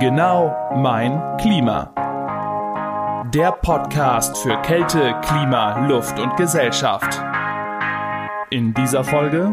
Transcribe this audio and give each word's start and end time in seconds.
Genau 0.00 0.52
mein 0.74 1.36
Klima. 1.36 1.92
Der 3.32 3.52
Podcast 3.52 4.36
für 4.38 4.60
Kälte, 4.62 5.14
Klima, 5.22 5.86
Luft 5.86 6.18
und 6.18 6.36
Gesellschaft. 6.36 7.20
In 8.50 8.74
dieser 8.74 9.04
Folge. 9.04 9.52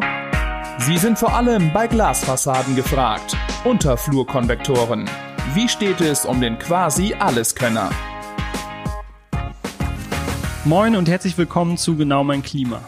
Sie 0.79 0.97
sind 0.97 1.19
vor 1.19 1.33
allem 1.35 1.71
bei 1.73 1.85
Glasfassaden 1.85 2.75
gefragt. 2.75 3.37
Unterflurkonvektoren. 3.65 5.07
Wie 5.53 5.69
steht 5.69 6.01
es 6.01 6.25
um 6.25 6.41
den 6.41 6.57
quasi 6.57 7.13
Alleskönner? 7.13 7.91
Moin 10.65 10.95
und 10.95 11.07
herzlich 11.07 11.37
willkommen 11.37 11.77
zu 11.77 11.95
Genau 11.97 12.23
mein 12.23 12.41
Klima. 12.41 12.79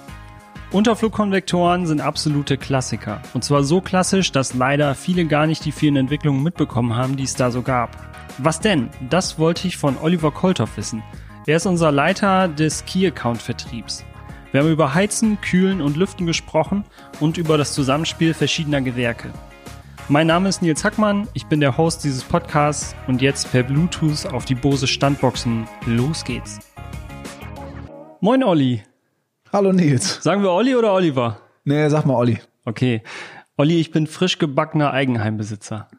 Unterflugkonvektoren 0.74 1.86
sind 1.86 2.02
absolute 2.02 2.58
Klassiker. 2.58 3.22
Und 3.36 3.44
zwar 3.44 3.64
so 3.64 3.80
klassisch, 3.80 4.32
dass 4.32 4.56
leider 4.56 4.96
viele 4.96 5.26
gar 5.26 5.46
nicht 5.46 5.64
die 5.66 5.72
vielen 5.72 5.98
Entwicklungen 5.98 6.42
mitbekommen 6.42 6.96
haben, 6.96 7.16
die 7.16 7.26
es 7.26 7.36
da 7.36 7.52
so 7.52 7.62
gab. 7.62 7.96
Was 8.40 8.60
denn? 8.60 8.90
Das 9.08 9.38
wollte 9.38 9.68
ich 9.68 9.78
von 9.78 9.98
Oliver 10.02 10.32
Kolthoff 10.32 10.76
wissen. 10.76 11.04
Er 11.46 11.58
ist 11.58 11.68
unser 11.68 11.92
Leiter 11.92 12.48
des 12.48 12.86
Key-Account-Vertriebs. 12.86 14.04
Wir 14.52 14.62
haben 14.62 14.72
über 14.72 14.96
Heizen, 14.96 15.40
Kühlen 15.42 15.80
und 15.80 15.96
Lüften 15.96 16.26
gesprochen 16.26 16.86
und 17.20 17.38
über 17.38 17.60
das 17.60 17.74
Zusammenspiel 17.74 18.34
verschiedener 18.34 18.82
Gewerke. 18.82 19.32
Mein 20.10 20.26
Name 20.26 20.50
ist 20.50 20.64
Nils 20.64 20.84
Hackmann, 20.84 21.28
ich 21.36 21.46
bin 21.46 21.60
der 21.60 21.78
Host 21.78 22.04
dieses 22.04 22.24
Podcasts 22.24 22.96
und 23.06 23.22
jetzt 23.22 23.52
per 23.52 23.62
Bluetooth 23.62 24.26
auf 24.34 24.46
die 24.46 24.56
Bose 24.56 24.88
Standboxen. 24.88 25.68
Los 25.86 26.24
geht's. 26.24 26.60
Moin 28.22 28.44
Olli. 28.44 28.82
Hallo 29.54 29.72
Nils. 29.72 30.18
Sagen 30.24 30.42
wir 30.42 30.50
Olli 30.50 30.76
oder 30.76 30.94
Oliver? 30.94 31.38
Nee, 31.64 31.88
sag 31.88 32.08
mal 32.08 32.16
Olli. 32.16 32.40
Okay. 32.66 33.04
Olli, 33.56 33.80
ich 33.80 33.92
bin 33.92 34.08
frisch 34.08 34.40
gebackener 34.40 34.92
Eigenheimbesitzer. 34.92 35.90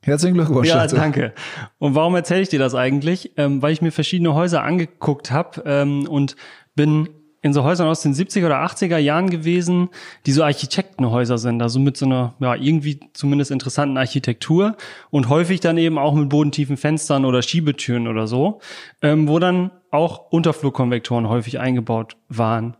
Herzlichen 0.00 0.36
Glückwunsch. 0.36 0.68
Ja, 0.68 0.76
dazu. 0.76 0.96
danke. 0.96 1.34
Und 1.78 1.94
warum 1.94 2.14
erzähle 2.14 2.40
ich 2.40 2.48
dir 2.48 2.58
das 2.58 2.74
eigentlich? 2.74 3.32
Ähm, 3.36 3.60
weil 3.60 3.74
ich 3.74 3.82
mir 3.82 3.92
verschiedene 3.92 4.32
Häuser 4.32 4.62
angeguckt 4.62 5.30
habe 5.30 5.62
ähm, 5.66 6.08
und 6.08 6.36
bin 6.76 7.10
in 7.44 7.52
so 7.52 7.62
Häusern 7.62 7.88
aus 7.88 8.00
den 8.00 8.14
70er 8.14 8.46
oder 8.46 8.64
80er 8.64 8.96
Jahren 8.96 9.28
gewesen, 9.28 9.90
die 10.24 10.32
so 10.32 10.42
Architektenhäuser 10.42 11.36
sind, 11.36 11.60
also 11.60 11.78
mit 11.78 11.94
so 11.94 12.06
einer 12.06 12.32
ja 12.40 12.54
irgendwie 12.54 13.00
zumindest 13.12 13.50
interessanten 13.50 13.98
Architektur 13.98 14.78
und 15.10 15.28
häufig 15.28 15.60
dann 15.60 15.76
eben 15.76 15.98
auch 15.98 16.14
mit 16.14 16.30
bodentiefen 16.30 16.78
Fenstern 16.78 17.26
oder 17.26 17.42
Schiebetüren 17.42 18.08
oder 18.08 18.26
so, 18.26 18.60
ähm, 19.02 19.28
wo 19.28 19.38
dann 19.38 19.72
auch 19.90 20.32
Unterflugkonvektoren 20.32 21.28
häufig 21.28 21.60
eingebaut 21.60 22.16
waren. 22.30 22.78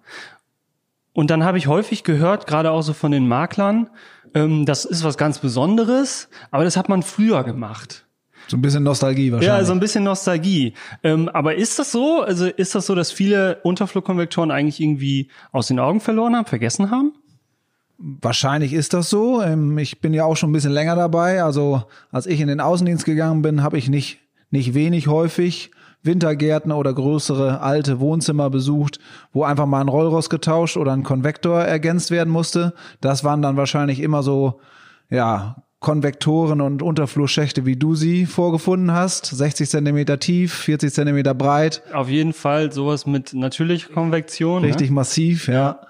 Und 1.12 1.30
dann 1.30 1.44
habe 1.44 1.58
ich 1.58 1.66
häufig 1.66 2.02
gehört, 2.02 2.46
gerade 2.46 2.70
auch 2.70 2.82
so 2.82 2.94
von 2.94 3.12
den 3.12 3.28
Maklern, 3.28 3.90
ähm, 4.32 4.64
das 4.64 4.86
ist 4.86 5.04
was 5.04 5.18
ganz 5.18 5.40
Besonderes, 5.40 6.30
aber 6.50 6.64
das 6.64 6.78
hat 6.78 6.88
man 6.88 7.02
früher 7.02 7.44
gemacht. 7.44 8.03
So 8.48 8.56
ein 8.56 8.62
bisschen 8.62 8.82
Nostalgie 8.82 9.32
wahrscheinlich. 9.32 9.58
Ja, 9.60 9.64
so 9.64 9.72
ein 9.72 9.80
bisschen 9.80 10.04
Nostalgie. 10.04 10.74
Ähm, 11.02 11.28
aber 11.28 11.54
ist 11.54 11.78
das 11.78 11.92
so? 11.92 12.22
Also 12.22 12.46
ist 12.46 12.74
das 12.74 12.86
so, 12.86 12.94
dass 12.94 13.10
viele 13.10 13.58
Unterflugkonvektoren 13.62 14.50
eigentlich 14.50 14.80
irgendwie 14.80 15.28
aus 15.52 15.68
den 15.68 15.78
Augen 15.78 16.00
verloren 16.00 16.36
haben, 16.36 16.46
vergessen 16.46 16.90
haben? 16.90 17.12
Wahrscheinlich 17.98 18.72
ist 18.72 18.92
das 18.92 19.08
so. 19.08 19.40
Ähm, 19.42 19.78
Ich 19.78 20.00
bin 20.00 20.12
ja 20.14 20.24
auch 20.24 20.36
schon 20.36 20.50
ein 20.50 20.52
bisschen 20.52 20.72
länger 20.72 20.96
dabei. 20.96 21.42
Also 21.42 21.84
als 22.10 22.26
ich 22.26 22.40
in 22.40 22.48
den 22.48 22.60
Außendienst 22.60 23.04
gegangen 23.04 23.42
bin, 23.42 23.62
habe 23.62 23.78
ich 23.78 23.88
nicht, 23.88 24.18
nicht 24.50 24.74
wenig 24.74 25.08
häufig 25.08 25.70
Wintergärten 26.02 26.70
oder 26.70 26.92
größere 26.92 27.60
alte 27.62 27.98
Wohnzimmer 27.98 28.50
besucht, 28.50 28.98
wo 29.32 29.44
einfach 29.44 29.64
mal 29.64 29.80
ein 29.80 29.88
Rollrost 29.88 30.28
getauscht 30.28 30.76
oder 30.76 30.92
ein 30.92 31.02
Konvektor 31.02 31.62
ergänzt 31.62 32.10
werden 32.10 32.30
musste. 32.30 32.74
Das 33.00 33.24
waren 33.24 33.40
dann 33.40 33.56
wahrscheinlich 33.56 34.00
immer 34.00 34.22
so, 34.22 34.60
ja, 35.08 35.63
Konvektoren 35.84 36.62
und 36.62 36.80
Unterflurschächte, 36.80 37.66
wie 37.66 37.76
du 37.76 37.94
sie 37.94 38.24
vorgefunden 38.24 38.92
hast. 38.92 39.26
60 39.26 39.68
Zentimeter 39.68 40.18
tief, 40.18 40.54
40 40.54 40.90
Zentimeter 40.90 41.34
breit. 41.34 41.82
Auf 41.92 42.08
jeden 42.08 42.32
Fall 42.32 42.72
sowas 42.72 43.04
mit 43.04 43.34
natürlicher 43.34 43.92
Konvektion. 43.92 44.64
Richtig 44.64 44.88
Ne? 44.88 44.94
massiv, 44.94 45.46
ja. 45.46 45.80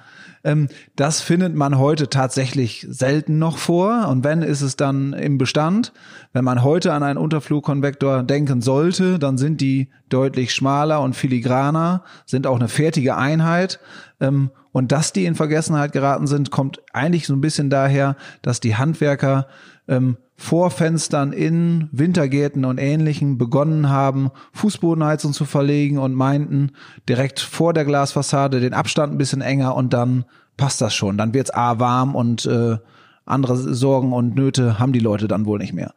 Ähm, 0.43 0.69
das 0.97 1.21
findet 1.21 1.55
man 1.55 1.79
heute 1.79 2.11
tatsächlich 2.11 2.85
selten 2.91 3.39
noch 3.39 3.57
vor. 3.57 4.09
Und 4.09 4.25
wenn, 4.25 4.43
ist 4.43 4.63
es 4.63 4.75
dann 4.75 5.13
im 5.13 5.39
Bestand. 5.39 5.93
Wenn 6.35 6.45
man 6.45 6.65
heute 6.65 6.93
an 6.93 7.05
einen 7.05 7.17
Unterflugkonvektor 7.17 8.25
denken 8.25 8.61
sollte, 8.61 9.21
dann 9.21 9.39
sind 9.39 9.61
die 9.61 9.89
deutlich 10.09 10.53
schmaler 10.53 11.01
und 11.01 11.15
filigraner, 11.15 12.03
sind 12.27 12.49
auch 12.49 12.57
eine 12.57 12.67
fertige 12.67 13.17
Einheit. 13.17 13.79
Ähm, 14.21 14.51
und 14.73 14.91
dass 14.91 15.13
die 15.13 15.27
in 15.27 15.37
Vergessenheit 15.37 15.93
geraten 15.93 16.27
sind, 16.27 16.51
kommt 16.51 16.83
eigentlich 16.93 17.29
so 17.29 17.35
ein 17.35 17.41
bisschen 17.41 17.71
daher, 17.71 18.17
dass 18.43 18.59
die 18.59 18.75
Handwerker 18.75 19.47
ähm, 19.87 20.17
vor 20.37 20.73
Fenstern 20.73 21.33
in 21.33 21.89
Wintergärten 21.93 22.65
und 22.65 22.79
Ähnlichem 22.79 23.39
begonnen 23.39 23.89
haben, 23.89 24.33
Fußbodenheizung 24.55 25.33
zu 25.33 25.45
verlegen 25.45 25.99
und 25.99 26.15
meinten, 26.15 26.73
direkt 27.09 27.39
vor 27.39 27.73
der 27.73 27.85
Glasfassade 27.85 28.59
den 28.59 28.75
Abstand 28.75 29.13
ein 29.13 29.19
bisschen 29.19 29.41
enger 29.41 29.77
und 29.77 29.93
dann 29.93 30.25
passt 30.57 30.81
das 30.81 30.97
schon. 30.97 31.17
Dann 31.17 31.33
wird's 31.33 31.53
A 31.53 31.79
warm 31.79 32.17
und 32.17 32.45
äh, 32.47 32.79
andere 33.25 33.57
Sorgen 33.57 34.13
und 34.13 34.35
Nöte 34.35 34.81
haben 34.81 34.93
die 34.93 34.99
Leute 34.99 35.29
dann 35.29 35.47
wohl 35.47 35.61
nicht 35.61 35.73
mehr. 35.75 35.95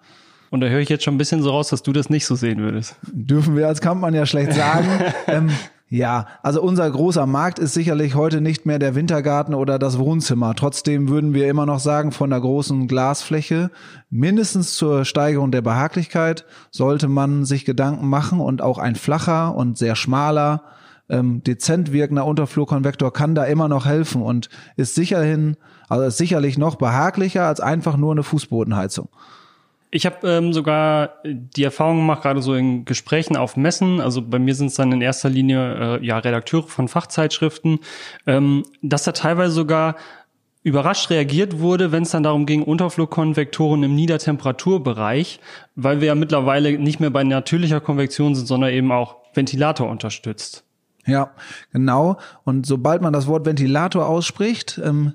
Und 0.50 0.62
da 0.62 0.68
höre 0.68 0.80
ich 0.80 0.90
jetzt 0.90 1.04
schon 1.04 1.16
ein 1.16 1.18
bisschen 1.18 1.42
so 1.42 1.52
raus, 1.52 1.70
dass 1.70 1.84
du 1.84 1.92
das 1.94 2.10
nicht 2.10 2.26
so 2.26 2.36
sehen 2.36 2.60
würdest. 2.60 2.96
Dürfen 3.12 3.56
wir 3.56 3.68
als 3.68 3.82
Kampmann 3.82 4.14
ja 4.14 4.26
schlecht 4.26 4.54
sagen. 4.54 4.88
ähm, 5.28 5.50
ja, 5.90 6.28
also 6.44 6.62
unser 6.62 6.90
großer 6.90 7.26
Markt 7.26 7.60
ist 7.60 7.74
sicherlich 7.74 8.14
heute 8.16 8.42
nicht 8.42 8.66
mehr 8.66 8.78
der 8.78 8.94
Wintergarten 8.94 9.54
oder 9.54 9.80
das 9.80 9.98
Wohnzimmer. 9.98 10.54
Trotzdem 10.54 11.08
würden 11.08 11.34
wir 11.34 11.48
immer 11.48 11.66
noch 11.66 11.80
sagen, 11.80 12.12
von 12.12 12.30
der 12.30 12.42
großen 12.42 12.90
Glasfläche, 12.90 13.72
mindestens 14.10 14.76
zur 14.76 15.06
Steigerung 15.06 15.52
der 15.52 15.62
Behaglichkeit, 15.62 16.46
sollte 16.72 17.08
man 17.08 17.46
sich 17.46 17.64
Gedanken 17.64 18.10
machen 18.10 18.42
und 18.42 18.62
auch 18.62 18.80
ein 18.80 18.96
flacher 18.96 19.56
und 19.56 19.78
sehr 19.78 19.96
schmaler, 19.96 20.64
ähm, 21.10 21.42
dezent 21.44 21.94
wirkender 21.94 22.26
Unterflurkonvektor 22.26 23.14
kann 23.14 23.34
da 23.34 23.46
immer 23.46 23.70
noch 23.70 23.86
helfen 23.86 24.22
und 24.22 24.50
ist 24.76 24.94
sicherhin, 24.94 25.56
also 25.88 26.04
ist 26.04 26.18
sicherlich 26.18 26.58
noch 26.58 26.76
behaglicher 26.76 27.46
als 27.46 27.62
einfach 27.62 27.96
nur 27.96 28.12
eine 28.12 28.24
Fußbodenheizung. 28.24 29.08
Ich 29.90 30.06
habe 30.06 30.28
ähm, 30.28 30.52
sogar 30.52 31.16
die 31.26 31.64
Erfahrung 31.64 31.98
gemacht, 31.98 32.22
gerade 32.22 32.42
so 32.42 32.54
in 32.54 32.84
Gesprächen 32.84 33.38
auf 33.38 33.56
Messen, 33.56 34.02
also 34.02 34.22
bei 34.22 34.38
mir 34.38 34.54
sind 34.54 34.68
es 34.68 34.76
dann 34.76 34.92
in 34.92 35.02
erster 35.02 35.30
Linie 35.30 36.00
äh, 36.00 36.06
ja 36.06 36.18
Redakteure 36.18 36.68
von 36.68 36.90
Fachzeitschriften, 36.90 37.80
ähm, 38.26 38.64
dass 38.82 39.04
da 39.04 39.14
teilweise 39.14 39.54
sogar 39.54 39.96
überrascht 40.64 41.10
reagiert 41.10 41.60
wurde, 41.60 41.94
wenn 41.94 42.04
es 42.04 42.12
dann 42.12 42.24
darum 42.24 42.46
ging, 42.46 42.64
Unterflugkonvektoren 42.64 43.84
im 43.84 43.96
Niedertemperaturbereich, 43.96 45.40
weil 45.76 46.02
wir 46.02 46.08
ja 46.08 46.16
mittlerweile 46.16 46.78
nicht 46.78 47.00
mehr 47.00 47.10
bei 47.10 47.24
natürlicher 47.24 47.80
Konvektion 47.80 48.36
sind, 48.36 48.48
sondern 48.48 48.72
eben 48.74 48.92
auch 48.92 49.16
Ventilator 49.34 49.90
unterstützt. 49.90 50.66
Ja, 51.06 51.32
genau. 51.72 52.18
Und 52.44 52.66
sobald 52.66 53.02
man 53.02 53.14
das 53.14 53.28
Wort 53.28 53.46
Ventilator 53.46 54.08
ausspricht, 54.08 54.82
ähm, 54.84 55.14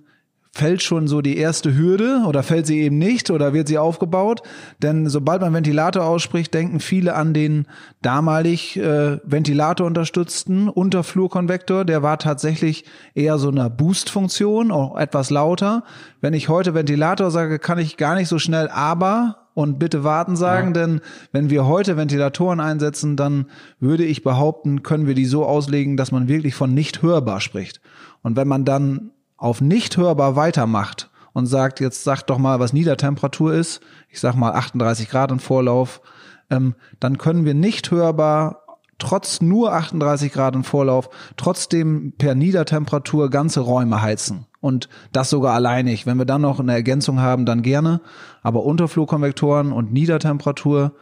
fällt 0.55 0.83
schon 0.83 1.09
so 1.09 1.23
die 1.23 1.39
erste 1.39 1.75
Hürde 1.77 2.25
oder 2.27 2.43
fällt 2.43 2.67
sie 2.67 2.81
eben 2.81 2.99
nicht 2.99 3.31
oder 3.31 3.55
wird 3.55 3.69
sie 3.69 3.79
aufgebaut? 3.79 4.43
Denn 4.83 5.09
sobald 5.09 5.41
man 5.41 5.55
Ventilator 5.55 6.05
ausspricht, 6.05 6.53
denken 6.53 6.79
viele 6.79 7.15
an 7.15 7.33
den 7.33 7.67
damalig 8.03 8.77
äh, 8.77 9.19
Ventilator 9.25 9.87
unterstützten 9.87 10.69
Unterflurkonvektor. 10.69 11.87
Der 11.87 12.03
war 12.03 12.19
tatsächlich 12.19 12.85
eher 13.15 13.39
so 13.39 13.49
eine 13.49 13.71
Boost-Funktion, 13.71 14.71
auch 14.71 14.97
etwas 14.99 15.31
lauter. 15.31 15.85
Wenn 16.21 16.35
ich 16.35 16.51
heute 16.51 16.75
Ventilator 16.75 17.31
sage, 17.31 17.59
kann 17.59 17.79
ich 17.79 17.97
gar 17.97 18.15
nicht 18.15 18.29
so 18.29 18.39
schnell 18.39 18.69
aber 18.69 19.39
und 19.55 19.79
bitte 19.79 20.05
warten 20.05 20.37
sagen, 20.37 20.69
ja. 20.69 20.73
denn 20.83 21.01
wenn 21.33 21.49
wir 21.49 21.67
heute 21.67 21.97
Ventilatoren 21.97 22.61
einsetzen, 22.61 23.17
dann 23.17 23.47
würde 23.81 24.05
ich 24.05 24.23
behaupten, 24.23 24.83
können 24.83 25.07
wir 25.07 25.15
die 25.15 25.27
so 25.27 25.47
auslegen, 25.47 25.97
dass 25.97 26.13
man 26.13 26.29
wirklich 26.29 26.55
von 26.55 26.75
nicht 26.75 27.03
hörbar 27.03 27.41
spricht. 27.41 27.81
Und 28.23 28.37
wenn 28.37 28.49
man 28.49 28.65
dann 28.65 29.11
auf 29.43 29.61
nicht 29.61 29.97
hörbar 29.97 30.37
weitermacht 30.37 31.11
und 31.33 31.47
sagt, 31.47 31.81
jetzt 31.81 32.05
sagt 32.05 32.31
doch 32.31 32.39
mal, 32.39 32.61
was 32.61 32.73
Niedertemperatur 32.73 33.53
ist, 33.53 33.81
ich 34.09 34.21
sag 34.21 34.37
mal 34.37 34.53
38 34.53 35.09
Grad 35.09 35.33
im 35.33 35.41
Vorlauf, 35.41 36.01
ähm, 36.49 36.77
dann 37.01 37.19
können 37.19 37.45
wir 37.45 37.55
nicht 37.55 37.91
hörbar 37.91 38.63
trotz 38.99 39.41
nur 39.41 39.73
38 39.73 40.33
Grad 40.33 40.55
im 40.55 40.63
Vorlauf 40.63 41.11
trotzdem 41.37 42.13
per 42.19 42.37
Niedertemperatur 42.37 43.31
ganze 43.31 43.61
Räume 43.61 44.01
heizen. 44.01 44.47
Und 44.61 44.89
das 45.11 45.31
sogar 45.31 45.55
alleinig. 45.55 46.07
Wenn 46.07 46.19
wir 46.19 46.25
dann 46.25 46.43
noch 46.43 46.61
eine 46.61 46.73
Ergänzung 46.73 47.19
haben, 47.19 47.45
dann 47.45 47.63
gerne. 47.63 48.01
Aber 48.43 48.63
Unterflurkonvektoren 48.63 49.73
und 49.73 49.93
Niedertemperatur 49.93 50.93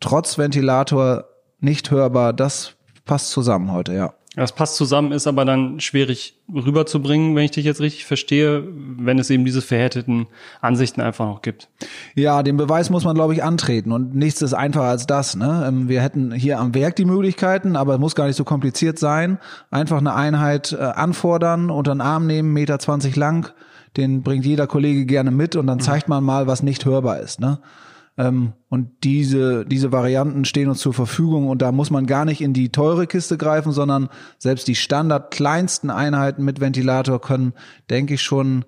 trotz 0.00 0.36
Ventilator 0.36 1.26
nicht 1.60 1.92
hörbar, 1.92 2.32
das 2.32 2.72
passt 3.04 3.30
zusammen 3.30 3.70
heute, 3.70 3.94
ja. 3.94 4.14
Das 4.36 4.52
passt 4.52 4.76
zusammen, 4.76 5.12
ist 5.12 5.26
aber 5.26 5.46
dann 5.46 5.80
schwierig 5.80 6.38
rüberzubringen, 6.52 7.34
wenn 7.34 7.44
ich 7.44 7.50
dich 7.50 7.64
jetzt 7.64 7.80
richtig 7.80 8.04
verstehe, 8.04 8.62
wenn 8.70 9.18
es 9.18 9.30
eben 9.30 9.44
diese 9.46 9.62
verhärteten 9.62 10.26
Ansichten 10.60 11.00
einfach 11.00 11.26
noch 11.26 11.40
gibt. 11.40 11.68
Ja, 12.14 12.42
den 12.42 12.58
Beweis 12.58 12.90
muss 12.90 13.04
man, 13.04 13.14
glaube 13.14 13.32
ich, 13.32 13.42
antreten 13.42 13.90
und 13.90 14.14
nichts 14.14 14.42
ist 14.42 14.52
einfacher 14.52 14.86
als 14.86 15.06
das. 15.06 15.34
Ne? 15.34 15.70
Wir 15.86 16.02
hätten 16.02 16.32
hier 16.32 16.60
am 16.60 16.74
Werk 16.74 16.96
die 16.96 17.06
Möglichkeiten, 17.06 17.74
aber 17.74 17.94
es 17.94 18.00
muss 18.00 18.14
gar 18.14 18.26
nicht 18.26 18.36
so 18.36 18.44
kompliziert 18.44 18.98
sein. 18.98 19.38
Einfach 19.70 19.98
eine 19.98 20.14
Einheit 20.14 20.72
äh, 20.72 20.82
anfordern, 20.82 21.70
unter 21.70 21.94
den 21.94 22.02
Arm 22.02 22.26
nehmen, 22.26 22.52
Meter 22.52 22.78
20 22.78 23.16
lang, 23.16 23.50
den 23.96 24.22
bringt 24.22 24.44
jeder 24.44 24.66
Kollege 24.66 25.06
gerne 25.06 25.30
mit 25.30 25.56
und 25.56 25.66
dann 25.66 25.80
zeigt 25.80 26.08
man 26.08 26.22
mal, 26.22 26.46
was 26.46 26.62
nicht 26.62 26.84
hörbar 26.84 27.18
ist. 27.18 27.40
Ne? 27.40 27.60
Ähm, 28.18 28.52
und 28.68 28.90
diese, 29.04 29.64
diese 29.64 29.92
Varianten 29.92 30.44
stehen 30.44 30.68
uns 30.68 30.80
zur 30.80 30.92
Verfügung 30.92 31.48
und 31.48 31.62
da 31.62 31.70
muss 31.70 31.90
man 31.90 32.06
gar 32.06 32.24
nicht 32.24 32.40
in 32.40 32.52
die 32.52 32.70
teure 32.70 33.06
Kiste 33.06 33.38
greifen, 33.38 33.72
sondern 33.72 34.08
selbst 34.38 34.66
die 34.66 34.74
Standard 34.74 35.30
kleinsten 35.30 35.88
Einheiten 35.88 36.44
mit 36.44 36.60
Ventilator 36.60 37.20
können, 37.20 37.54
denke 37.88 38.14
ich, 38.14 38.22
schon 38.22 38.64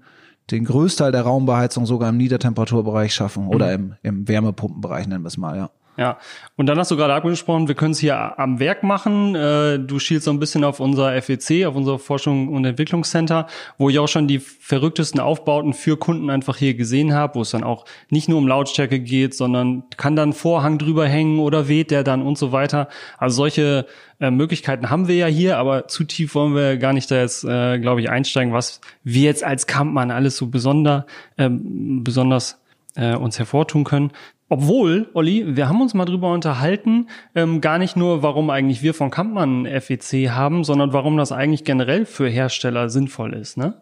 den 0.53 0.65
Größteil 0.65 1.13
der 1.13 1.23
Raumbeheizung 1.23 1.85
sogar 1.85 2.09
im 2.11 2.17
Niedertemperaturbereich 2.17 3.13
schaffen 3.13 3.49
oder 3.49 3.77
mhm. 3.77 3.97
im, 4.03 4.19
im 4.21 4.29
Wärmepumpenbereich 4.29 5.07
nennen 5.09 5.25
wir 5.25 5.29
es 5.29 5.37
mal, 5.37 5.57
ja. 5.57 5.71
Ja, 6.01 6.17
und 6.57 6.65
dann 6.65 6.79
hast 6.79 6.91
du 6.91 6.97
gerade 6.97 7.13
angesprochen, 7.13 7.69
wir 7.69 7.75
können 7.75 7.91
es 7.91 7.99
hier 7.99 8.39
am 8.39 8.59
Werk 8.59 8.83
machen. 8.83 9.35
Äh, 9.35 9.79
du 9.79 9.99
schielst 9.99 10.25
so 10.25 10.31
ein 10.31 10.39
bisschen 10.39 10.65
auf 10.65 10.81
unser 10.81 11.21
FEC, 11.21 11.67
auf 11.67 11.77
unser 11.77 11.99
Forschung- 11.99 12.49
und 12.49 12.65
Entwicklungscenter, 12.65 13.49
wo 13.77 13.91
ich 13.91 13.99
auch 13.99 14.09
schon 14.09 14.27
die 14.27 14.39
verrücktesten 14.39 15.21
Aufbauten 15.21 15.75
für 15.75 15.99
Kunden 15.99 16.31
einfach 16.31 16.57
hier 16.57 16.73
gesehen 16.73 17.13
habe, 17.13 17.35
wo 17.35 17.43
es 17.43 17.51
dann 17.51 17.65
auch 17.65 17.85
nicht 18.09 18.31
nur 18.31 18.39
um 18.39 18.49
Lautstärke 18.49 18.99
geht, 18.99 19.35
sondern 19.35 19.83
kann 19.99 20.17
dann 20.17 20.33
Vorhang 20.33 20.79
drüber 20.79 21.07
hängen 21.07 21.39
oder 21.39 21.69
weht 21.69 21.91
der 21.91 22.03
dann 22.03 22.23
und 22.23 22.39
so 22.39 22.51
weiter. 22.51 22.89
Also 23.19 23.37
solche 23.37 23.85
äh, 24.21 24.31
Möglichkeiten 24.31 24.89
haben 24.89 25.07
wir 25.07 25.17
ja 25.17 25.27
hier, 25.27 25.59
aber 25.59 25.87
zu 25.87 26.05
tief 26.05 26.35
wollen 26.35 26.55
wir 26.55 26.79
gar 26.79 26.95
nicht 26.95 27.11
da 27.11 27.17
jetzt, 27.17 27.45
äh, 27.45 27.79
glaube 27.79 28.01
ich, 28.01 28.09
einsteigen, 28.09 28.55
was 28.55 28.81
wir 29.05 29.25
jetzt 29.25 29.45
als 29.45 29.67
Kampmann 29.67 30.11
alles 30.11 30.39
so 30.39 30.47
besonder, 30.47 31.05
äh, 31.37 31.51
besonders 31.51 32.59
äh, 32.97 33.15
uns 33.15 33.39
hervortun 33.39 33.85
können. 33.85 34.13
Obwohl, 34.53 35.09
Olli, 35.15 35.57
wir 35.57 35.69
haben 35.69 35.81
uns 35.81 35.95
mal 35.95 36.07
drüber 36.07 36.33
unterhalten, 36.33 37.07
ähm, 37.37 37.61
gar 37.61 37.79
nicht 37.79 37.97
nur, 37.97 38.25
warum 38.25 38.51
eigentlich 38.51 38.83
wir 38.83 38.95
von 38.95 39.13
Kampmann 39.13 39.65
FEC 39.65 40.31
haben, 40.31 40.65
sondern 40.65 40.93
warum 40.93 41.17
das 41.17 41.31
eigentlich 41.31 41.63
generell 41.63 42.05
für 42.05 42.29
Hersteller 42.29 42.91
sinnvoll 42.91 43.33
ist, 43.35 43.57
ne? 43.57 43.75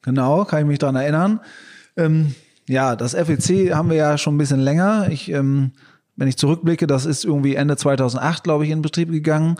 Genau, 0.00 0.46
kann 0.46 0.60
ich 0.60 0.66
mich 0.66 0.78
dran 0.78 0.96
erinnern. 0.96 1.40
Ähm, 1.98 2.34
ja, 2.66 2.96
das 2.96 3.14
FEC 3.14 3.74
haben 3.74 3.90
wir 3.90 3.96
ja 3.98 4.16
schon 4.16 4.34
ein 4.34 4.38
bisschen 4.38 4.60
länger. 4.60 5.08
Ich, 5.10 5.30
ähm, 5.30 5.72
wenn 6.16 6.26
ich 6.26 6.38
zurückblicke, 6.38 6.86
das 6.86 7.04
ist 7.04 7.26
irgendwie 7.26 7.54
Ende 7.54 7.76
2008, 7.76 8.44
glaube 8.44 8.64
ich, 8.64 8.70
in 8.70 8.80
Betrieb 8.80 9.10
gegangen. 9.10 9.56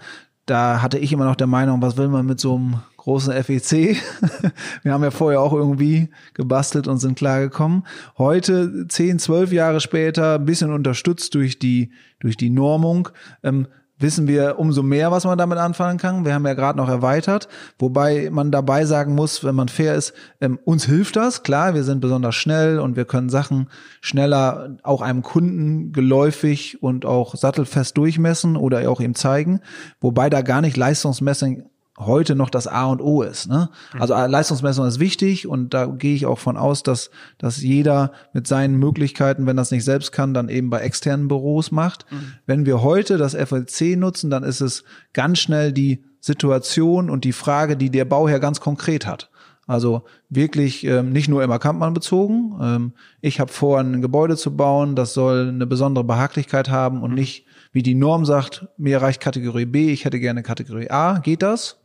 Da 0.47 0.81
hatte 0.81 0.99
ich 0.99 1.13
immer 1.13 1.27
noch 1.27 1.37
der 1.37 1.47
Meinung, 1.47 1.83
was 1.83 1.99
will 1.99 2.09
man 2.09 2.25
mit 2.25 2.41
so 2.41 2.57
einem 2.57 2.81
großen 3.03 3.33
FEC. 3.43 3.97
Wir 4.85 4.93
haben 4.93 5.03
ja 5.03 5.11
vorher 5.11 5.41
auch 5.41 5.53
irgendwie 5.53 6.09
gebastelt 6.35 6.87
und 6.87 6.99
sind 6.99 7.19
klargekommen. 7.19 7.85
Heute, 8.17 8.87
zehn, 8.87 9.19
zwölf 9.19 9.51
Jahre 9.51 9.81
später, 9.81 10.37
ein 10.37 10.45
bisschen 10.45 10.73
unterstützt 10.73 11.35
durch 11.35 11.59
die, 11.59 11.91
durch 12.21 12.37
die 12.37 12.51
Normung, 12.51 13.09
ähm, 13.43 13.67
wissen 13.99 14.29
wir 14.29 14.59
umso 14.61 14.85
mehr, 14.85 15.11
was 15.11 15.25
man 15.25 15.37
damit 15.37 15.59
anfangen 15.59 15.99
kann. 15.99 16.25
Wir 16.25 16.35
haben 16.35 16.47
ja 16.47 16.55
gerade 16.55 16.79
noch 16.79 16.89
erweitert, 16.89 17.49
wobei 17.79 18.31
man 18.31 18.53
dabei 18.53 18.85
sagen 18.85 19.17
muss, 19.17 19.43
wenn 19.43 19.57
man 19.57 19.69
fair 19.69 19.97
ist, 19.97 20.13
ähm, 20.41 20.61
uns 20.65 20.85
hilft 20.85 21.17
das. 21.17 21.43
Klar, 21.43 21.75
wir 21.75 21.83
sind 21.83 22.01
besonders 22.01 22.37
schnell 22.37 22.79
und 22.79 22.95
wir 22.95 23.05
können 23.05 23.31
Sachen 23.31 23.69
schneller 24.01 24.77
auch 24.85 25.03
einem 25.03 25.23
Kunden 25.23 25.93
geläufig 25.93 26.81
und 26.83 27.05
auch 27.05 27.35
sattelfest 27.35 27.97
durchmessen 27.97 28.57
oder 28.57 28.89
auch 28.89 29.01
ihm 29.01 29.17
zeigen, 29.17 29.61
wobei 30.01 30.31
da 30.31 30.43
gar 30.43 30.61
nicht 30.61 30.77
Leistungsmessung 30.77 31.65
heute 32.07 32.35
noch 32.35 32.51
das 32.51 32.67
A 32.67 32.87
und 32.87 33.01
O 33.01 33.23
ist. 33.23 33.49
Ne? 33.49 33.69
Also 33.99 34.15
äh, 34.15 34.27
Leistungsmessung 34.27 34.87
ist 34.87 35.01
wichtig 35.01 35.47
und 35.47 35.75
da 35.75 35.87
gehe 35.87 36.15
ich 36.15 36.27
auch 36.27 36.39
von 36.39 36.57
aus, 36.57 36.83
dass, 36.83 37.11
dass 37.39 37.63
jeder 37.63 38.13
mit 38.33 38.47
seinen 38.47 38.77
Möglichkeiten, 38.77 39.47
wenn 39.47 39.57
das 39.57 39.71
nicht 39.71 39.85
selbst 39.85 40.13
kann, 40.13 40.35
dann 40.35 40.49
eben 40.49 40.71
bei 40.71 40.81
externen 40.81 41.29
Büros 41.29 41.71
macht. 41.71 42.07
Mhm. 42.11 42.33
Wenn 42.47 42.67
wir 42.67 42.83
heute 42.83 43.19
das 43.19 43.35
FLC 43.35 43.97
nutzen, 43.97 44.31
dann 44.31 44.43
ist 44.43 44.61
es 44.61 44.85
ganz 45.13 45.39
schnell 45.39 45.73
die 45.73 46.05
Situation 46.21 47.11
und 47.11 47.25
die 47.25 47.33
Frage, 47.33 47.77
die 47.77 47.91
der 47.91 48.05
Bauherr 48.05 48.41
ganz 48.41 48.61
konkret 48.61 49.07
hat. 49.07 49.31
Also 49.67 50.03
wirklich 50.29 50.85
ähm, 50.85 51.13
nicht 51.13 51.29
nur 51.29 51.43
immer 51.43 51.59
Kampmann 51.59 51.95
bezogen. 51.95 52.59
Ähm, 52.61 52.93
ich 53.21 53.39
habe 53.39 53.53
vor, 53.53 53.79
ein 53.79 54.03
Gebäude 54.03 54.37
zu 54.37 54.57
bauen, 54.57 54.97
das 54.97 55.15
soll 55.15 55.49
eine 55.49 55.67
besondere 55.67 56.05
Behaglichkeit 56.05 56.69
haben 56.69 57.03
und 57.03 57.11
mhm. 57.11 57.17
nicht, 57.17 57.47
wie 57.73 57.83
die 57.83 57.95
Norm 57.95 58.25
sagt, 58.25 58.67
mir 58.77 59.01
reicht 59.01 59.21
Kategorie 59.21 59.67
B, 59.67 59.93
ich 59.93 60.05
hätte 60.05 60.21
gerne 60.21 60.43
Kategorie 60.43 60.91
A. 60.91 61.19
Geht 61.19 61.43
das? 61.43 61.82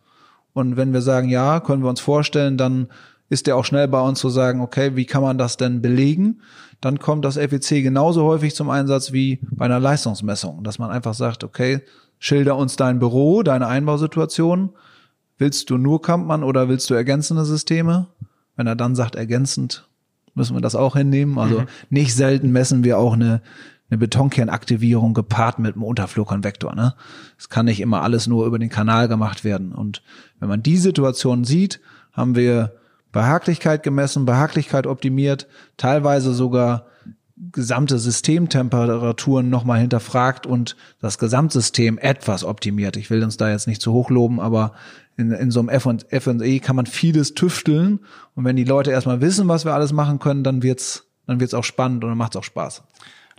Und 0.58 0.76
wenn 0.76 0.92
wir 0.92 1.04
sagen, 1.04 1.30
ja, 1.30 1.60
können 1.60 1.84
wir 1.84 1.90
uns 1.90 2.00
vorstellen, 2.00 2.58
dann 2.58 2.88
ist 3.30 3.46
der 3.46 3.56
auch 3.58 3.64
schnell 3.64 3.88
bei 3.88 4.02
uns 4.02 4.18
zu 4.18 4.30
sagen, 4.30 4.60
okay, 4.60 4.96
wie 4.96 5.06
kann 5.06 5.22
man 5.22 5.38
das 5.38 5.56
denn 5.56 5.84
belegen? 5.84 6.42
Dann 6.82 6.98
kommt 6.98 7.26
das 7.26 7.38
FEC 7.38 7.84
genauso 7.84 8.24
häufig 8.24 8.56
zum 8.56 8.72
Einsatz 8.72 9.12
wie 9.12 9.40
bei 9.52 9.66
einer 9.66 9.80
Leistungsmessung, 9.80 10.64
dass 10.64 10.80
man 10.80 10.90
einfach 10.90 11.14
sagt, 11.14 11.44
okay, 11.44 11.82
schilder 12.18 12.58
uns 12.58 12.76
dein 12.76 12.98
Büro, 12.98 13.44
deine 13.44 13.68
Einbausituation. 13.68 14.72
Willst 15.38 15.70
du 15.70 15.78
nur 15.78 16.02
Kampmann 16.02 16.44
oder 16.44 16.68
willst 16.70 16.90
du 16.90 16.96
ergänzende 16.96 17.46
Systeme? 17.46 18.08
Wenn 18.56 18.66
er 18.66 18.76
dann 18.76 18.96
sagt 18.96 19.14
ergänzend, 19.14 19.88
müssen 20.34 20.56
wir 20.56 20.62
das 20.62 20.74
auch 20.74 20.96
hinnehmen. 20.96 21.38
Also 21.38 21.60
mhm. 21.60 21.68
nicht 21.92 22.16
selten 22.16 22.52
messen 22.52 22.84
wir 22.84 22.98
auch 22.98 23.14
eine 23.14 23.44
eine 23.90 23.98
Betonkernaktivierung 23.98 25.14
gepaart 25.14 25.60
mit 25.60 25.76
einem 25.76 25.84
Unterflurkonvektor. 25.84 26.76
Ne? 26.76 26.94
Es 27.38 27.50
kann 27.50 27.66
nicht 27.66 27.80
immer 27.80 28.02
alles 28.02 28.28
nur 28.28 28.46
über 28.46 28.60
den 28.60 28.70
Kanal 28.70 29.08
gemacht 29.08 29.44
werden. 29.44 29.72
Und 29.72 30.02
wenn 30.40 30.50
man 30.50 30.64
die 30.64 30.78
Situation 30.78 31.44
sieht, 31.44 31.80
haben 32.12 32.36
wir 32.36 32.74
Behaglichkeit 33.12 33.84
gemessen, 33.84 34.26
Behaglichkeit 34.26 34.88
optimiert, 34.88 35.48
teilweise 35.78 36.34
sogar 36.34 36.88
gesamte 37.52 38.00
Systemtemperaturen 38.00 39.50
nochmal 39.50 39.80
hinterfragt 39.80 40.48
und 40.48 40.76
das 41.00 41.18
Gesamtsystem 41.20 41.98
etwas 42.00 42.44
optimiert. 42.44 42.98
Ich 42.98 43.10
will 43.10 43.24
uns 43.24 43.38
da 43.38 43.50
jetzt 43.50 43.68
nicht 43.68 43.82
zu 43.82 43.94
hoch 43.94 44.10
loben, 44.10 44.40
aber 44.40 44.74
in, 45.18 45.32
in 45.32 45.52
so 45.52 45.60
einem 45.60 45.70
F&E 45.70 46.60
kann 46.60 46.76
man 46.76 46.88
vieles 46.88 47.36
tüfteln. 47.36 48.00
Und 48.36 48.44
wenn 48.44 48.56
die 48.56 48.64
Leute 48.64 48.92
erstmal 48.92 49.22
wissen, 49.22 49.48
was 49.48 49.66
wir 49.66 49.74
alles 49.74 49.94
machen 49.94 50.20
können, 50.20 50.44
dann 50.44 50.64
wird's, 50.64 51.06
dann 51.28 51.40
wird's 51.40 51.54
auch 51.54 51.64
spannend 51.64 52.04
und 52.04 52.10
dann 52.10 52.18
macht's 52.18 52.36
auch 52.36 52.44
Spaß. 52.44 52.84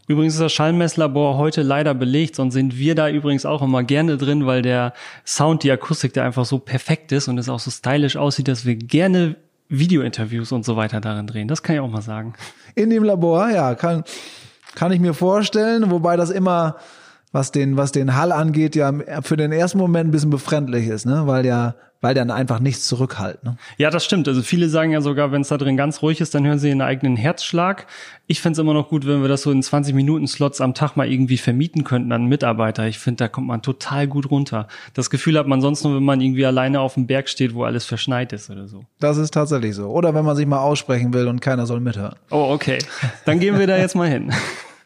Übrigens 0.08 0.34
ist 0.34 0.40
das 0.40 0.52
Schallmesslabor 0.52 1.36
heute 1.36 1.60
leider 1.62 1.92
belegt, 1.92 2.34
sonst 2.34 2.54
sind 2.54 2.78
wir 2.78 2.94
da 2.94 3.10
übrigens 3.10 3.44
auch 3.44 3.60
immer 3.60 3.84
gerne 3.84 4.16
drin, 4.16 4.46
weil 4.46 4.62
der 4.62 4.94
Sound, 5.26 5.62
die 5.62 5.70
Akustik 5.70 6.14
da 6.14 6.24
einfach 6.24 6.46
so 6.46 6.58
perfekt 6.58 7.12
ist 7.12 7.28
und 7.28 7.36
es 7.36 7.50
auch 7.50 7.60
so 7.60 7.70
stylisch 7.70 8.16
aussieht, 8.16 8.48
dass 8.48 8.64
wir 8.64 8.74
gerne 8.74 9.36
Videointerviews 9.68 10.50
und 10.50 10.64
so 10.64 10.76
weiter 10.76 11.02
darin 11.02 11.26
drehen. 11.26 11.46
Das 11.46 11.62
kann 11.62 11.76
ich 11.76 11.80
auch 11.80 11.90
mal 11.90 12.00
sagen. 12.00 12.32
In 12.74 12.88
dem 12.88 13.04
Labor, 13.04 13.50
ja, 13.50 13.74
kann, 13.74 14.02
kann 14.74 14.92
ich 14.92 15.00
mir 15.00 15.12
vorstellen, 15.12 15.90
wobei 15.90 16.16
das 16.16 16.30
immer, 16.30 16.76
was 17.32 17.52
den, 17.52 17.76
was 17.76 17.92
den 17.92 18.16
Hall 18.16 18.32
angeht, 18.32 18.76
ja 18.76 18.92
für 19.22 19.36
den 19.36 19.52
ersten 19.52 19.78
Moment 19.78 20.08
ein 20.08 20.12
bisschen 20.12 20.30
befremdlich 20.30 20.88
ist, 20.88 21.06
ne? 21.06 21.26
Weil 21.26 21.46
ja 21.46 21.74
weil 22.00 22.14
dann 22.14 22.30
einfach 22.30 22.60
nichts 22.60 22.86
zurückhalten. 22.86 23.50
Ne? 23.50 23.56
Ja, 23.76 23.90
das 23.90 24.04
stimmt. 24.04 24.28
Also 24.28 24.42
viele 24.42 24.68
sagen 24.68 24.92
ja 24.92 25.00
sogar, 25.00 25.32
wenn 25.32 25.42
es 25.42 25.48
da 25.48 25.56
drin 25.56 25.76
ganz 25.76 26.02
ruhig 26.02 26.20
ist, 26.20 26.34
dann 26.34 26.46
hören 26.46 26.58
sie 26.58 26.68
ihren 26.68 26.80
eigenen 26.80 27.16
Herzschlag. 27.16 27.86
Ich 28.26 28.40
fände 28.40 28.52
es 28.52 28.58
immer 28.58 28.74
noch 28.74 28.88
gut, 28.88 29.06
wenn 29.06 29.20
wir 29.20 29.28
das 29.28 29.42
so 29.42 29.50
in 29.50 29.62
20 29.62 29.94
Minuten 29.94 30.28
Slots 30.28 30.60
am 30.60 30.74
Tag 30.74 30.96
mal 30.96 31.10
irgendwie 31.10 31.38
vermieten 31.38 31.84
könnten 31.84 32.12
an 32.12 32.26
Mitarbeiter. 32.26 32.86
Ich 32.86 32.98
finde, 32.98 33.24
da 33.24 33.28
kommt 33.28 33.48
man 33.48 33.62
total 33.62 34.06
gut 34.06 34.30
runter. 34.30 34.68
Das 34.94 35.10
Gefühl 35.10 35.38
hat 35.38 35.46
man 35.46 35.60
sonst 35.60 35.82
nur, 35.82 35.96
wenn 35.96 36.04
man 36.04 36.20
irgendwie 36.20 36.46
alleine 36.46 36.80
auf 36.80 36.94
dem 36.94 37.06
Berg 37.06 37.28
steht, 37.28 37.54
wo 37.54 37.64
alles 37.64 37.84
verschneit 37.84 38.32
ist 38.32 38.50
oder 38.50 38.68
so. 38.68 38.84
Das 39.00 39.16
ist 39.16 39.34
tatsächlich 39.34 39.74
so. 39.74 39.88
Oder 39.88 40.14
wenn 40.14 40.24
man 40.24 40.36
sich 40.36 40.46
mal 40.46 40.60
aussprechen 40.60 41.12
will 41.12 41.26
und 41.26 41.40
keiner 41.40 41.66
soll 41.66 41.80
mithören. 41.80 42.14
Oh, 42.30 42.52
okay. 42.52 42.78
Dann 43.24 43.40
gehen 43.40 43.58
wir 43.58 43.66
da 43.66 43.76
jetzt 43.76 43.96
mal 43.96 44.08
hin. 44.08 44.32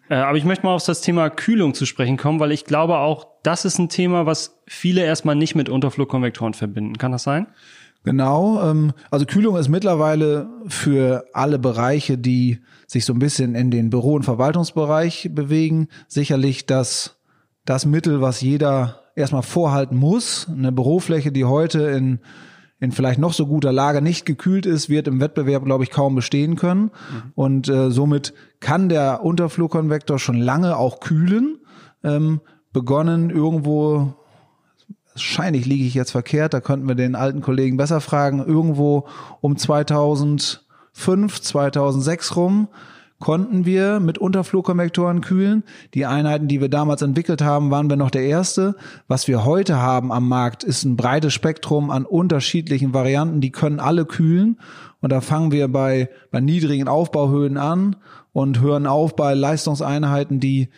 Äh, 0.09 0.17
aber 0.17 0.37
ich 0.37 0.45
möchte 0.45 0.67
mal 0.67 0.75
auf 0.75 0.85
das 0.85 1.01
Thema 1.01 1.31
Kühlung 1.31 1.75
zu 1.75 1.87
sprechen 1.87 2.17
kommen, 2.17 2.41
weil 2.41 2.53
ich 2.53 2.65
glaube 2.65 2.99
auch, 2.99 3.27
das 3.43 3.65
ist 3.65 3.79
ein 3.79 3.89
Thema, 3.89 4.27
was 4.27 4.61
viele 4.67 5.03
erstmal 5.03 5.37
nicht 5.37 5.55
mit 5.55 5.69
Unterflurkonvektoren 5.69 6.55
verbinden. 6.55 6.99
Kann 6.99 7.13
das 7.13 7.23
sein? 7.23 7.47
Genau. 8.05 8.63
Ähm, 8.69 8.93
also 9.11 9.27
Kühlung 9.27 9.57
ist 9.57 9.69
mittlerweile 9.69 10.49
für 10.67 11.25
alle 11.33 11.59
Bereiche, 11.59 12.19
die 12.19 12.59
sich 12.87 13.05
so 13.05 13.13
ein 13.13 13.19
bisschen 13.19 13.55
in 13.55 13.71
den 13.71 13.91
Büro- 13.91 14.15
und 14.15 14.25
Verwaltungsbereich 14.25 15.31
bewegen, 15.33 15.89
sicherlich 16.09 16.67
das, 16.67 17.21
das 17.65 17.87
Mittel, 17.87 18.21
was 18.21 18.41
jeder 18.41 19.03
erstmal 19.15 19.43
vorhalten 19.43 19.97
muss. 19.97 20.49
Eine 20.49 20.73
Bürofläche, 20.73 21.33
die 21.33 21.45
heute 21.45 21.83
in 21.83 22.21
in 22.83 22.91
vielleicht 22.91 23.21
noch 23.21 23.33
so 23.33 23.47
guter 23.47 23.71
Lage 23.71 24.03
nicht 24.03 24.27
gekühlt 24.27 24.67
ist, 24.67 24.89
wird 24.89 25.07
im 25.07 25.21
Wettbewerb, 25.21 25.65
glaube 25.65 25.85
ich, 25.85 25.91
kaum 25.91 26.17
bestehen 26.17 26.57
können. 26.57 26.83
Mhm. 26.83 26.91
Und 27.37 27.69
äh, 27.69 27.93
somit 27.93 28.35
kann 28.59 28.89
der 28.89 29.23
Unterflurkonvektor 29.23 30.19
schon 30.19 30.37
lange 30.37 30.77
auch 30.77 30.99
kühlen. 30.99 31.59
Ähm, 32.03 32.41
begonnen 32.73 33.31
irgendwo, 33.31 34.15
wahrscheinlich 35.13 35.65
liege 35.65 35.85
ich 35.85 35.95
jetzt 35.95 36.11
verkehrt, 36.11 36.55
da 36.55 36.61
könnten 36.61 36.89
wir 36.89 36.97
den 36.97 37.15
alten 37.15 37.41
Kollegen 37.41 37.77
besser 37.77 38.01
fragen, 38.01 38.45
irgendwo 38.45 39.07
um 39.41 39.57
2005, 39.57 40.61
2006 41.41 42.35
rum 42.35 42.67
konnten 43.23 43.65
wir 43.65 44.01
mit 44.01 44.19
Unterflurkonvektoren 44.19 45.21
kühlen. 45.21 45.63
Die 45.95 46.05
Einheiten, 46.05 46.49
die 46.49 46.61
wir 46.61 46.69
damals 46.69 47.01
entwickelt 47.01 47.41
haben, 47.41 47.71
waren 47.71 47.89
wir 47.89 47.97
noch 47.97 48.11
der 48.11 48.25
erste. 48.25 48.75
Was 49.09 49.29
wir 49.29 49.45
heute 49.45 49.81
haben 49.81 50.13
am 50.13 50.29
Markt, 50.29 50.65
ist 50.65 50.85
ein 50.85 50.97
breites 50.97 51.33
Spektrum 51.33 51.91
an 51.91 52.05
unterschiedlichen 52.05 52.93
Varianten. 52.93 53.41
Die 53.41 53.53
können 53.53 53.81
alle 53.81 54.05
kühlen. 54.05 54.59
Und 55.01 55.11
da 55.13 55.21
fangen 55.21 55.53
wir 55.53 55.69
bei, 55.69 56.11
bei 56.31 56.41
niedrigen 56.41 56.89
Aufbauhöhen 56.89 57.57
an 57.57 57.97
und 58.33 58.61
hören 58.61 58.87
auf 58.87 59.17
bei 59.17 59.35
Leistungseinheiten, 59.35 60.41
die 60.41 60.69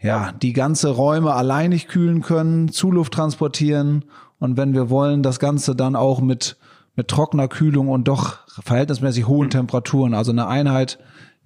ja, 0.00 0.32
die 0.32 0.52
ganze 0.52 0.90
Räume 0.90 1.32
alleinig 1.34 1.86
kühlen 1.88 2.22
können, 2.22 2.68
Zuluft 2.70 3.14
transportieren 3.14 4.04
und 4.38 4.56
wenn 4.56 4.74
wir 4.74 4.90
wollen, 4.90 5.22
das 5.22 5.38
Ganze 5.38 5.74
dann 5.74 5.96
auch 5.96 6.20
mit, 6.20 6.56
mit 6.96 7.08
trockener 7.08 7.48
Kühlung 7.48 7.88
und 7.88 8.08
doch 8.08 8.38
verhältnismäßig 8.48 9.26
hohen 9.26 9.50
Temperaturen. 9.50 10.14
Also 10.14 10.30
eine 10.32 10.46
Einheit, 10.46 10.98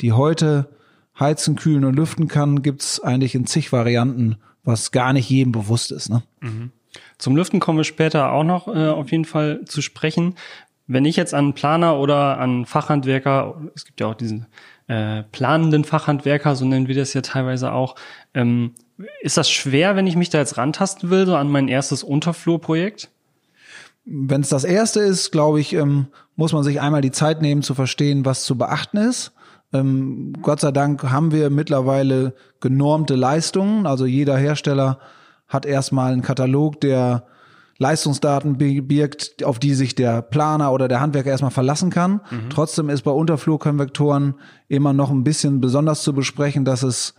die 0.02 0.12
heute 0.12 0.68
heizen, 1.18 1.56
kühlen 1.56 1.84
und 1.84 1.94
lüften 1.94 2.28
kann, 2.28 2.62
gibt's 2.62 3.00
eigentlich 3.00 3.34
in 3.34 3.46
zig 3.46 3.72
Varianten, 3.72 4.36
was 4.64 4.92
gar 4.92 5.12
nicht 5.12 5.28
jedem 5.30 5.52
bewusst 5.52 5.92
ist. 5.92 6.10
Ne? 6.10 6.22
Zum 7.18 7.36
Lüften 7.36 7.60
kommen 7.60 7.78
wir 7.78 7.84
später 7.84 8.32
auch 8.32 8.44
noch 8.44 8.68
äh, 8.68 8.88
auf 8.88 9.10
jeden 9.10 9.24
Fall 9.24 9.64
zu 9.64 9.80
sprechen. 9.82 10.34
Wenn 10.86 11.04
ich 11.04 11.16
jetzt 11.16 11.32
an 11.32 11.54
Planer 11.54 11.96
oder 11.98 12.38
an 12.38 12.66
Fachhandwerker, 12.66 13.60
es 13.74 13.84
gibt 13.84 14.00
ja 14.00 14.08
auch 14.08 14.14
diesen 14.14 14.46
äh, 14.88 15.22
planenden 15.22 15.84
Fachhandwerker, 15.84 16.56
so 16.56 16.64
nennen 16.64 16.88
wir 16.88 16.94
das 16.94 17.14
ja 17.14 17.22
teilweise 17.22 17.72
auch, 17.72 17.94
ähm, 18.34 18.72
ist 19.20 19.36
das 19.36 19.50
schwer, 19.50 19.96
wenn 19.96 20.06
ich 20.06 20.16
mich 20.16 20.30
da 20.30 20.38
jetzt 20.38 20.58
rantasten 20.58 21.10
will, 21.10 21.26
so 21.26 21.36
an 21.36 21.50
mein 21.50 21.68
erstes 21.68 22.02
Unterflurprojekt? 22.02 23.10
Wenn 24.04 24.40
es 24.40 24.48
das 24.48 24.64
erste 24.64 25.00
ist, 25.00 25.30
glaube 25.30 25.60
ich, 25.60 25.74
ähm, 25.74 26.08
muss 26.34 26.52
man 26.52 26.64
sich 26.64 26.80
einmal 26.80 27.00
die 27.00 27.12
Zeit 27.12 27.40
nehmen 27.40 27.62
zu 27.62 27.74
verstehen, 27.74 28.24
was 28.24 28.44
zu 28.44 28.58
beachten 28.58 28.96
ist. 28.96 29.32
Ähm, 29.72 30.34
Gott 30.42 30.60
sei 30.60 30.70
Dank 30.70 31.02
haben 31.10 31.32
wir 31.32 31.50
mittlerweile 31.50 32.34
genormte 32.60 33.14
Leistungen. 33.14 33.86
Also 33.86 34.06
jeder 34.06 34.36
Hersteller 34.36 34.98
hat 35.48 35.66
erstmal 35.66 36.12
einen 36.12 36.22
Katalog, 36.22 36.80
der 36.80 37.24
Leistungsdaten 37.78 38.58
birgt, 38.58 39.44
auf 39.44 39.58
die 39.58 39.74
sich 39.74 39.94
der 39.94 40.22
Planer 40.22 40.72
oder 40.72 40.88
der 40.88 41.00
Handwerker 41.00 41.30
erstmal 41.30 41.50
verlassen 41.50 41.90
kann. 41.90 42.20
Mhm. 42.30 42.50
Trotzdem 42.50 42.88
ist 42.88 43.02
bei 43.02 43.10
Unterflurkonvektoren 43.10 44.34
immer 44.68 44.92
noch 44.92 45.10
ein 45.10 45.24
bisschen 45.24 45.60
besonders 45.60 46.02
zu 46.02 46.12
besprechen, 46.12 46.64
dass 46.64 46.82
es, 46.82 47.14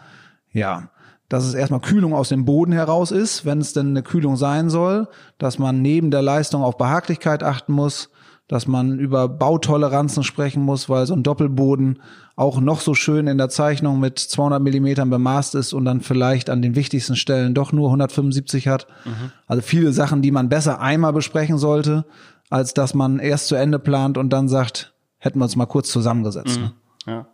ja, 0.51 0.89
dass 1.27 1.43
es 1.45 1.53
erstmal 1.53 1.81
Kühlung 1.81 2.13
aus 2.13 2.29
dem 2.29 2.45
Boden 2.45 2.71
heraus 2.71 3.11
ist, 3.11 3.45
wenn 3.45 3.59
es 3.59 3.73
denn 3.73 3.89
eine 3.89 4.03
Kühlung 4.03 4.37
sein 4.37 4.69
soll, 4.69 5.07
dass 5.37 5.59
man 5.59 5.81
neben 5.81 6.11
der 6.11 6.21
Leistung 6.21 6.63
auf 6.63 6.77
Behaglichkeit 6.77 7.43
achten 7.43 7.73
muss, 7.73 8.09
dass 8.47 8.67
man 8.67 8.99
über 8.99 9.29
Bautoleranzen 9.29 10.23
sprechen 10.23 10.63
muss, 10.63 10.89
weil 10.89 11.05
so 11.05 11.13
ein 11.13 11.23
Doppelboden 11.23 12.01
auch 12.35 12.59
noch 12.59 12.81
so 12.81 12.93
schön 12.93 13.27
in 13.27 13.37
der 13.37 13.49
Zeichnung 13.49 13.99
mit 13.99 14.19
200 14.19 14.61
Millimetern 14.61 15.09
bemaßt 15.09 15.55
ist 15.55 15.73
und 15.73 15.85
dann 15.85 16.01
vielleicht 16.01 16.49
an 16.49 16.61
den 16.61 16.75
wichtigsten 16.75 17.15
Stellen 17.15 17.53
doch 17.53 17.71
nur 17.71 17.87
175 17.87 18.67
hat. 18.67 18.87
Mhm. 19.05 19.31
Also 19.47 19.61
viele 19.61 19.93
Sachen, 19.93 20.21
die 20.21 20.31
man 20.31 20.49
besser 20.49 20.81
einmal 20.81 21.13
besprechen 21.13 21.57
sollte, 21.57 22.05
als 22.49 22.73
dass 22.73 22.93
man 22.93 23.19
erst 23.19 23.47
zu 23.47 23.55
Ende 23.55 23.79
plant 23.79 24.17
und 24.17 24.29
dann 24.31 24.47
sagt, 24.49 24.93
hätten 25.19 25.39
wir 25.39 25.45
uns 25.45 25.55
mal 25.55 25.65
kurz 25.65 25.89
zusammengesetzt. 25.89 26.59
Mhm. 26.59 26.63
Ne? 26.63 26.73
Ja. 27.05 27.27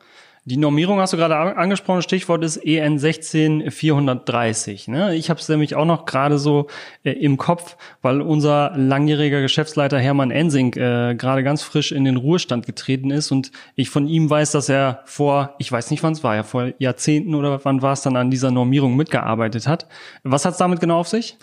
Die 0.50 0.58
Normierung 0.58 1.00
hast 1.00 1.13
du 1.13 1.18
gerade 1.18 1.36
angesprochen, 1.36 2.01
Stichwort 2.01 2.44
ist 2.44 2.58
EN 2.58 2.98
16430. 2.98 4.88
Ne? 4.88 5.13
Ich 5.13 5.29
habe 5.29 5.39
es 5.39 5.48
nämlich 5.48 5.75
auch 5.75 5.86
noch 5.86 6.06
gerade 6.06 6.39
so 6.39 6.65
äh, 7.03 7.12
im 7.12 7.38
Kopf, 7.38 7.77
weil 8.01 8.20
unser 8.20 8.74
langjähriger 8.75 9.41
Geschäftsleiter 9.41 10.00
Hermann 10.00 10.32
Ensing 10.32 10.74
äh, 10.74 11.13
gerade 11.13 11.44
ganz 11.44 11.62
frisch 11.62 11.91
in 11.91 12.03
den 12.03 12.18
Ruhestand 12.18 12.65
getreten 12.65 13.12
ist 13.12 13.32
und 13.32 13.51
ich 13.75 13.91
von 13.91 14.08
ihm 14.08 14.27
weiß, 14.27 14.50
dass 14.50 14.70
er 14.70 15.03
vor, 15.06 15.53
ich 15.60 15.72
weiß 15.72 15.91
nicht 15.91 16.01
wann 16.01 16.13
es 16.13 16.24
war, 16.24 16.36
ja 16.36 16.41
vor 16.41 16.72
Jahrzehnten 16.79 17.36
oder 17.36 17.63
wann 17.63 17.84
war 17.84 17.94
es 17.94 18.01
dann 18.01 18.15
an 18.15 18.32
dieser 18.32 18.50
Normierung 18.50 18.96
mitgearbeitet 18.96 19.68
hat. 19.68 19.86
Was 20.24 20.46
hat 20.46 20.53
es 20.53 20.58
damit 20.58 20.79
genau 20.79 20.98
auf 20.98 21.08
sich? 21.08 21.38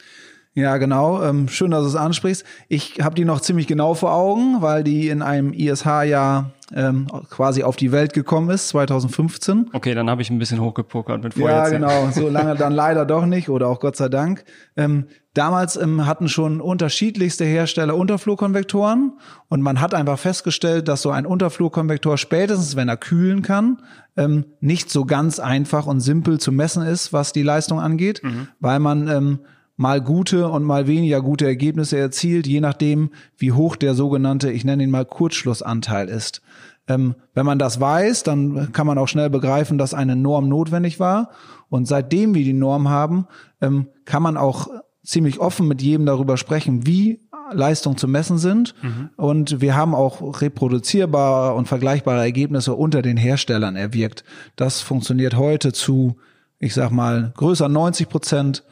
Ja, 0.56 0.78
genau. 0.78 1.22
Ähm, 1.22 1.48
schön, 1.48 1.70
dass 1.70 1.82
du 1.82 1.88
es 1.88 1.96
ansprichst. 1.96 2.42
Ich 2.68 3.00
habe 3.02 3.14
die 3.14 3.26
noch 3.26 3.42
ziemlich 3.42 3.66
genau 3.66 3.92
vor 3.92 4.14
Augen, 4.14 4.62
weil 4.62 4.84
die 4.84 5.10
in 5.10 5.20
einem 5.20 5.52
ISH-Jahr 5.52 6.50
ähm, 6.74 7.08
quasi 7.28 7.62
auf 7.62 7.76
die 7.76 7.92
Welt 7.92 8.14
gekommen 8.14 8.48
ist, 8.48 8.68
2015. 8.68 9.68
Okay, 9.74 9.94
dann 9.94 10.08
habe 10.08 10.22
ich 10.22 10.30
ein 10.30 10.38
bisschen 10.38 10.62
hochgepokert 10.62 11.22
mit 11.22 11.34
vorher. 11.34 11.58
Ja, 11.58 11.68
genau. 11.68 12.08
So 12.10 12.28
lange 12.30 12.54
dann 12.54 12.72
leider 12.72 13.04
doch 13.04 13.26
nicht 13.26 13.50
oder 13.50 13.68
auch 13.68 13.80
Gott 13.80 13.96
sei 13.96 14.08
Dank. 14.08 14.44
Ähm, 14.78 15.08
damals 15.34 15.76
ähm, 15.76 16.06
hatten 16.06 16.26
schon 16.26 16.62
unterschiedlichste 16.62 17.44
Hersteller 17.44 17.94
Unterflurkonvektoren 17.94 19.12
und 19.48 19.60
man 19.60 19.82
hat 19.82 19.92
einfach 19.92 20.18
festgestellt, 20.18 20.88
dass 20.88 21.02
so 21.02 21.10
ein 21.10 21.26
Unterflurkonvektor 21.26 22.16
spätestens, 22.16 22.76
wenn 22.76 22.88
er 22.88 22.96
kühlen 22.96 23.42
kann, 23.42 23.82
ähm, 24.16 24.46
nicht 24.60 24.88
so 24.88 25.04
ganz 25.04 25.38
einfach 25.38 25.84
und 25.84 26.00
simpel 26.00 26.40
zu 26.40 26.50
messen 26.50 26.82
ist, 26.82 27.12
was 27.12 27.34
die 27.34 27.42
Leistung 27.42 27.78
angeht, 27.78 28.22
mhm. 28.24 28.48
weil 28.58 28.78
man 28.80 29.08
ähm, 29.08 29.38
mal 29.76 30.00
gute 30.00 30.48
und 30.48 30.64
mal 30.64 30.86
weniger 30.86 31.20
gute 31.22 31.46
Ergebnisse 31.46 31.98
erzielt, 31.98 32.46
je 32.46 32.60
nachdem, 32.60 33.10
wie 33.36 33.52
hoch 33.52 33.76
der 33.76 33.94
sogenannte, 33.94 34.50
ich 34.50 34.64
nenne 34.64 34.82
ihn 34.82 34.90
mal 34.90 35.04
Kurzschlussanteil 35.04 36.08
ist. 36.08 36.42
Ähm, 36.88 37.14
wenn 37.34 37.46
man 37.46 37.58
das 37.58 37.80
weiß, 37.80 38.22
dann 38.22 38.72
kann 38.72 38.86
man 38.86 38.98
auch 38.98 39.08
schnell 39.08 39.28
begreifen, 39.28 39.76
dass 39.76 39.94
eine 39.94 40.16
Norm 40.16 40.48
notwendig 40.48 41.00
war. 41.00 41.30
Und 41.68 41.86
seitdem 41.86 42.34
wir 42.34 42.44
die 42.44 42.52
Norm 42.52 42.88
haben, 42.88 43.26
ähm, 43.60 43.88
kann 44.04 44.22
man 44.22 44.36
auch 44.36 44.68
ziemlich 45.04 45.40
offen 45.40 45.68
mit 45.68 45.82
jedem 45.82 46.06
darüber 46.06 46.36
sprechen, 46.36 46.86
wie 46.86 47.20
Leistungen 47.52 47.96
zu 47.96 48.08
messen 48.08 48.38
sind. 48.38 48.74
Mhm. 48.82 49.10
Und 49.16 49.60
wir 49.60 49.76
haben 49.76 49.94
auch 49.94 50.40
reproduzierbare 50.40 51.54
und 51.54 51.68
vergleichbare 51.68 52.20
Ergebnisse 52.20 52.74
unter 52.74 53.02
den 53.02 53.16
Herstellern 53.16 53.76
erwirkt. 53.76 54.24
Das 54.56 54.80
funktioniert 54.80 55.36
heute 55.36 55.72
zu, 55.72 56.16
ich 56.58 56.74
sag 56.74 56.90
mal, 56.90 57.32
größer 57.36 57.68
90 57.68 58.08
Prozent 58.08 58.64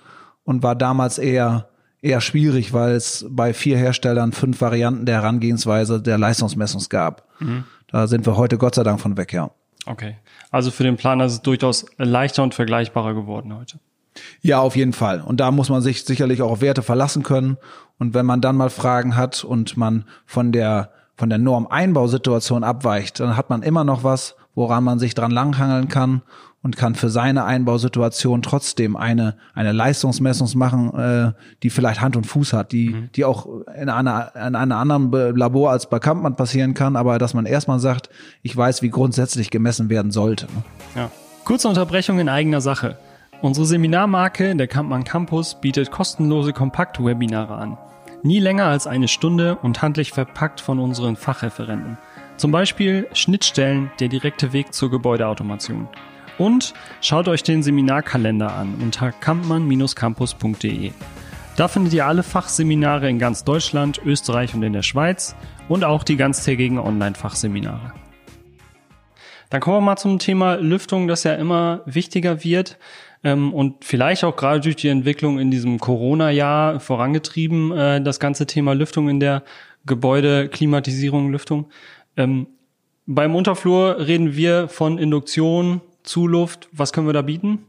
und 0.45 0.63
war 0.63 0.75
damals 0.75 1.19
eher 1.19 1.69
eher 2.05 2.21
schwierig, 2.21 2.75
weil 2.75 2.93
es 2.93 3.27
bei 3.31 3.55
vier 3.55 3.79
Herstellern 3.79 4.33
fünf 4.33 4.61
Varianten 4.61 5.07
der 5.07 5.23
Herangehensweise 5.23 6.03
der 6.03 6.19
Leistungsmessung 6.19 6.83
gab. 6.91 7.27
Mhm. 7.41 7.65
Da 7.89 8.07
sind 8.07 8.27
wir 8.27 8.37
heute 8.37 8.59
Gott 8.59 8.75
sei 8.75 8.83
Dank 8.83 9.01
von 9.01 9.17
weg, 9.17 9.33
ja. 9.33 9.51
Okay. 9.87 10.19
Also 10.51 10.71
für 10.71 10.83
den 10.83 10.97
Planer 10.97 11.25
ist 11.25 11.33
es 11.33 11.43
durchaus 11.43 11.87
leichter 11.97 12.43
und 12.43 12.55
vergleichbarer 12.55 13.15
geworden 13.15 13.57
heute. 13.57 13.79
Ja, 14.43 14.61
auf 14.61 14.77
jeden 14.77 14.93
Fall. 14.93 15.23
Und 15.23 15.41
da 15.41 15.51
muss 15.51 15.71
man 15.71 15.81
sich 15.81 16.05
sicherlich 16.05 16.43
auch 16.43 16.51
auf 16.51 16.61
Werte 16.61 16.83
verlassen 16.83 17.23
können. 17.23 17.57
Und 17.99 18.13
wenn 18.15 18.27
man 18.27 18.41
dann 18.41 18.57
mal 18.57 18.71
Fragen 18.71 19.17
hat 19.17 19.43
und 19.43 19.77
man 19.77 20.05
von 20.27 20.53
der, 20.53 20.91
von 21.17 21.31
der 21.31 21.39
Norm-Einbausituation 21.39 22.65
abweicht, 22.65 23.19
dann 23.19 23.37
hat 23.37 23.49
man 23.49 23.63
immer 23.63 23.83
noch 23.83 24.05
was, 24.05 24.37
woran 24.55 24.85
man 24.85 24.99
sich 24.99 25.15
dran 25.15 25.31
langhangeln 25.31 25.89
kann 25.89 26.23
und 26.65 26.79
kann 26.79 26.95
für 26.95 27.11
seine 27.11 27.45
Einbausituation 27.45 28.43
trotzdem 28.43 28.97
eine 28.97 29.37
eine 29.53 29.73
Leistungsmessung 29.73 30.49
machen, 30.59 30.95
äh, 30.99 31.33
die 31.63 31.71
vielleicht 31.71 32.01
Hand 32.01 32.17
und 32.17 32.27
Fuß 32.27 32.55
hat, 32.55 32.73
die 32.73 32.89
mhm. 32.89 33.11
die 33.15 33.25
auch 33.25 33.47
in 33.79 33.91
einer 33.91 34.33
in 34.35 34.57
einer 34.57 34.77
anderen 34.79 35.13
Labor 35.37 35.71
als 35.71 35.89
bei 35.89 36.01
Kampmann 36.01 36.37
passieren 36.37 36.75
kann, 36.75 36.97
aber 36.97 37.19
dass 37.19 37.35
man 37.35 37.45
erstmal 37.47 37.79
sagt, 37.79 38.09
ich 38.43 38.57
weiß, 38.57 38.83
wie 38.83 38.89
grundsätzlich 38.91 39.51
gemessen 39.51 39.91
werden 39.91 40.11
sollte. 40.11 40.49
Ja. 40.97 41.11
Kurze 41.45 41.69
Unterbrechung 41.69 42.19
in 42.19 42.31
eigener 42.31 42.63
Sache. 42.63 42.97
Unsere 43.43 43.67
Seminarmarke, 43.67 44.57
der 44.57 44.67
Kampmann 44.67 45.05
Campus, 45.05 45.61
bietet 45.61 45.91
kostenlose 45.91 46.55
Kompakt-Webinare 46.55 47.55
an. 47.55 47.77
Nie 48.23 48.41
länger 48.41 48.65
als 48.65 48.87
eine 48.87 49.09
Stunde 49.09 49.57
und 49.57 49.83
handlich 49.83 50.13
verpackt 50.13 50.63
von 50.63 50.79
unseren 50.79 51.17
Fachreferenten. 51.17 51.99
Zum 52.39 52.53
Beispiel 52.53 53.07
Schnittstellen, 53.13 53.91
der 54.01 54.09
direkte 54.09 54.55
Weg 54.55 54.73
zur 54.73 54.91
Gebäudeautomation. 54.91 55.89
Und 56.39 56.75
schaut 57.01 57.29
euch 57.29 57.43
den 57.43 57.63
Seminarkalender 57.63 58.53
an 58.53 58.75
unter 58.83 59.13
kampmann-campus.de. 59.13 60.91
Da 61.57 61.69
findet 61.69 61.93
ihr 61.93 62.07
alle 62.07 62.25
Fachseminare 62.25 63.09
in 63.09 63.21
ganz 63.21 63.45
Deutschland, 63.45 64.01
Österreich 64.05 64.55
und 64.55 64.63
in 64.65 64.73
der 64.73 64.83
Schweiz 64.83 65.37
und 65.69 65.85
auch 65.85 66.03
die 66.03 66.17
ganztägigen 66.17 66.79
Online-Fachseminare. 66.79 67.93
Dann 69.51 69.61
kommen 69.61 69.77
wir 69.77 69.81
mal 69.83 69.97
zum 69.97 70.19
Thema 70.19 70.57
Lüftung, 70.57 71.07
das 71.07 71.23
ja 71.23 71.35
immer 71.35 71.83
wichtiger 71.87 72.43
wird 72.43 72.77
ähm, 73.23 73.55
und 73.55 73.85
vielleicht 73.85 74.25
auch 74.25 74.35
gerade 74.35 74.61
durch 74.61 74.75
die 74.75 74.89
Entwicklung 74.89 75.39
in 75.39 75.53
diesem 75.53 75.79
Corona-Jahr 75.79 76.81
vorangetrieben, 76.81 77.71
äh, 77.71 78.03
das 78.03 78.19
ganze 78.19 78.47
Thema 78.47 78.75
Lüftung 78.75 79.09
in 79.09 79.21
der 79.21 79.45
Gebäude, 79.87 80.49
Klimatisierung, 80.49 81.31
Lüftung. 81.31 81.67
Ähm, 82.17 82.49
beim 83.07 83.37
Unterflur 83.37 83.99
reden 84.07 84.35
wir 84.35 84.67
von 84.67 84.99
Induktion, 84.99 85.83
Zuluft, 86.05 86.69
was 86.73 86.93
können 86.93 87.07
wir 87.07 87.13
da 87.13 87.23
bieten? 87.23 87.61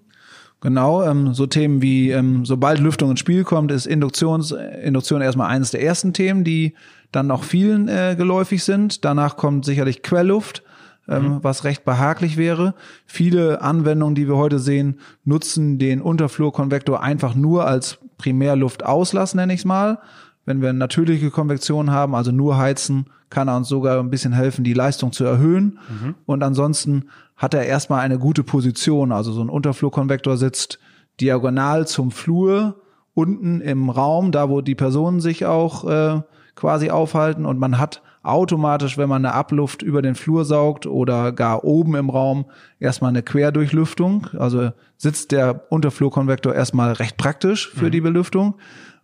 Genau, 0.61 1.03
ähm, 1.03 1.33
so 1.33 1.45
Themen 1.45 1.81
wie, 1.81 2.11
ähm, 2.11 2.45
sobald 2.45 2.79
Lüftung 2.79 3.11
ins 3.11 3.19
Spiel 3.19 3.43
kommt, 3.43 3.71
ist 3.71 3.85
Induktions, 3.85 4.51
Induktion 4.51 5.21
erstmal 5.21 5.49
eines 5.49 5.71
der 5.71 5.83
ersten 5.83 6.13
Themen, 6.13 6.43
die 6.43 6.73
dann 7.11 7.29
auch 7.31 7.43
vielen 7.43 7.87
äh, 7.87 8.15
geläufig 8.17 8.63
sind. 8.63 9.05
Danach 9.05 9.37
kommt 9.37 9.65
sicherlich 9.65 10.01
Quellluft, 10.01 10.63
ähm, 11.07 11.23
mhm. 11.23 11.43
was 11.43 11.65
recht 11.65 11.85
behaglich 11.85 12.37
wäre. 12.37 12.73
Viele 13.05 13.61
Anwendungen, 13.61 14.15
die 14.15 14.27
wir 14.27 14.37
heute 14.37 14.59
sehen, 14.59 14.99
nutzen 15.23 15.77
den 15.77 16.01
Unterflurkonvektor 16.01 17.01
einfach 17.01 17.35
nur 17.35 17.67
als 17.67 17.99
Primärluftauslass, 18.17 19.35
nenne 19.35 19.53
ich 19.53 19.59
es 19.61 19.65
mal. 19.65 19.99
Wenn 20.45 20.61
wir 20.61 20.73
natürliche 20.73 21.31
Konvektion 21.31 21.91
haben, 21.91 22.15
also 22.15 22.31
nur 22.31 22.57
heizen, 22.57 23.07
kann 23.29 23.47
er 23.47 23.57
uns 23.57 23.67
sogar 23.67 23.99
ein 23.99 24.09
bisschen 24.09 24.33
helfen, 24.33 24.63
die 24.63 24.73
Leistung 24.73 25.11
zu 25.11 25.23
erhöhen. 25.23 25.79
Mhm. 25.89 26.15
Und 26.25 26.43
ansonsten 26.43 27.09
hat 27.35 27.53
er 27.53 27.65
erstmal 27.65 28.01
eine 28.01 28.19
gute 28.19 28.43
Position. 28.43 29.11
Also 29.11 29.31
so 29.31 29.41
ein 29.41 29.49
Unterflurkonvektor 29.49 30.37
sitzt 30.37 30.79
diagonal 31.19 31.87
zum 31.87 32.11
Flur 32.11 32.81
unten 33.13 33.61
im 33.61 33.89
Raum, 33.89 34.31
da 34.31 34.49
wo 34.49 34.61
die 34.61 34.75
Personen 34.75 35.21
sich 35.21 35.45
auch 35.45 35.89
äh, 35.89 36.21
quasi 36.55 36.89
aufhalten 36.89 37.45
und 37.45 37.59
man 37.59 37.77
hat 37.79 38.01
automatisch, 38.23 38.97
wenn 38.97 39.07
man 39.07 39.23
eine 39.23 39.35
Abluft 39.35 39.83
über 39.83 40.01
den 40.01 40.15
Flur 40.15 40.45
saugt 40.45 40.87
oder 40.87 41.31
gar 41.31 41.63
oben 41.63 41.95
im 41.95 42.09
Raum, 42.09 42.45
erstmal 42.79 43.09
eine 43.09 43.21
Querdurchlüftung. 43.21 44.27
Also 44.37 44.71
sitzt 44.97 45.31
der 45.31 45.71
Unterflurkonvektor 45.71 46.55
erstmal 46.55 46.93
recht 46.93 47.17
praktisch 47.17 47.69
für 47.69 47.85
mhm. 47.85 47.91
die 47.91 48.01
Belüftung. 48.01 48.55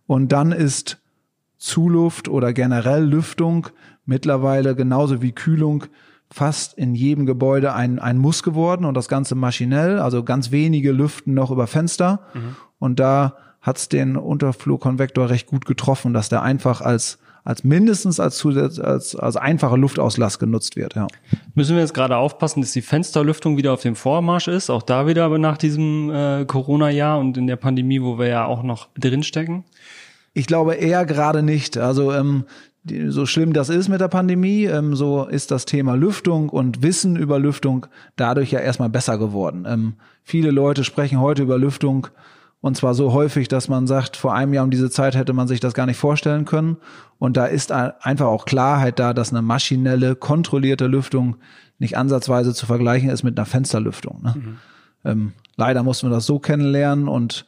Und 0.06 0.32
dann 0.32 0.50
ist 0.50 1.00
Zuluft 1.56 2.28
oder 2.28 2.52
generell 2.52 3.04
Lüftung 3.04 3.68
mittlerweile 4.04 4.74
genauso 4.74 5.22
wie 5.22 5.32
Kühlung 5.32 5.84
fast 6.30 6.74
in 6.78 6.94
jedem 6.94 7.26
Gebäude 7.26 7.74
ein, 7.74 7.98
ein 7.98 8.18
Muss 8.18 8.42
geworden 8.42 8.84
und 8.84 8.94
das 8.94 9.08
Ganze 9.08 9.34
maschinell, 9.34 9.98
also 9.98 10.24
ganz 10.24 10.50
wenige 10.50 10.92
lüften 10.92 11.34
noch 11.34 11.50
über 11.50 11.66
Fenster. 11.66 12.20
Mhm. 12.34 12.56
Und 12.78 13.00
da 13.00 13.36
hat's 13.60 13.88
den 13.88 14.16
Unterflurkonvektor 14.16 15.28
recht 15.30 15.46
gut 15.46 15.66
getroffen, 15.66 16.14
dass 16.14 16.28
der 16.28 16.42
einfach 16.42 16.80
als 16.80 17.18
als 17.44 17.64
mindestens 17.64 18.20
als, 18.20 18.36
Zusatz, 18.38 18.78
als, 18.78 19.16
als 19.16 19.36
einfache 19.36 19.76
Luftauslass 19.76 20.38
genutzt 20.38 20.76
wird. 20.76 20.94
Ja. 20.94 21.08
Müssen 21.54 21.74
wir 21.74 21.82
jetzt 21.82 21.94
gerade 21.94 22.16
aufpassen, 22.16 22.60
dass 22.60 22.72
die 22.72 22.82
Fensterlüftung 22.82 23.56
wieder 23.56 23.72
auf 23.72 23.82
dem 23.82 23.96
Vormarsch 23.96 24.48
ist, 24.48 24.70
auch 24.70 24.82
da 24.82 25.06
wieder 25.06 25.24
aber 25.24 25.38
nach 25.38 25.58
diesem 25.58 26.10
äh, 26.10 26.44
Corona-Jahr 26.44 27.18
und 27.18 27.36
in 27.36 27.46
der 27.46 27.56
Pandemie, 27.56 28.00
wo 28.00 28.18
wir 28.18 28.28
ja 28.28 28.44
auch 28.44 28.62
noch 28.62 28.88
drinstecken? 28.96 29.64
Ich 30.34 30.46
glaube 30.46 30.74
eher 30.74 31.04
gerade 31.04 31.42
nicht. 31.42 31.76
Also 31.76 32.12
ähm, 32.12 32.44
so 32.84 33.26
schlimm 33.26 33.52
das 33.52 33.68
ist 33.68 33.88
mit 33.88 34.00
der 34.00 34.08
Pandemie, 34.08 34.64
ähm, 34.64 34.96
so 34.96 35.24
ist 35.24 35.50
das 35.50 35.64
Thema 35.66 35.94
Lüftung 35.94 36.48
und 36.48 36.82
Wissen 36.82 37.16
über 37.16 37.38
Lüftung 37.38 37.86
dadurch 38.16 38.50
ja 38.50 38.58
erstmal 38.58 38.88
besser 38.88 39.18
geworden. 39.18 39.64
Ähm, 39.68 39.94
viele 40.22 40.50
Leute 40.50 40.82
sprechen 40.82 41.20
heute 41.20 41.42
über 41.42 41.58
Lüftung 41.58 42.08
und 42.62 42.76
zwar 42.76 42.94
so 42.94 43.12
häufig, 43.12 43.48
dass 43.48 43.68
man 43.68 43.88
sagt, 43.88 44.16
vor 44.16 44.34
einem 44.34 44.54
Jahr 44.54 44.64
um 44.64 44.70
diese 44.70 44.88
Zeit 44.88 45.16
hätte 45.16 45.32
man 45.32 45.48
sich 45.48 45.58
das 45.58 45.74
gar 45.74 45.86
nicht 45.86 45.96
vorstellen 45.96 46.44
können. 46.44 46.76
Und 47.18 47.36
da 47.36 47.46
ist 47.46 47.72
einfach 47.72 48.26
auch 48.26 48.44
Klarheit 48.44 49.00
da, 49.00 49.12
dass 49.12 49.32
eine 49.32 49.42
maschinelle, 49.42 50.14
kontrollierte 50.14 50.86
Lüftung 50.86 51.36
nicht 51.80 51.96
ansatzweise 51.96 52.54
zu 52.54 52.64
vergleichen 52.64 53.10
ist 53.10 53.24
mit 53.24 53.36
einer 53.36 53.46
Fensterlüftung. 53.46 54.22
Ne? 54.22 54.34
Mhm. 54.36 54.58
Ähm, 55.04 55.32
leider 55.56 55.82
mussten 55.82 56.06
wir 56.06 56.14
das 56.14 56.24
so 56.24 56.38
kennenlernen 56.38 57.08
und 57.08 57.46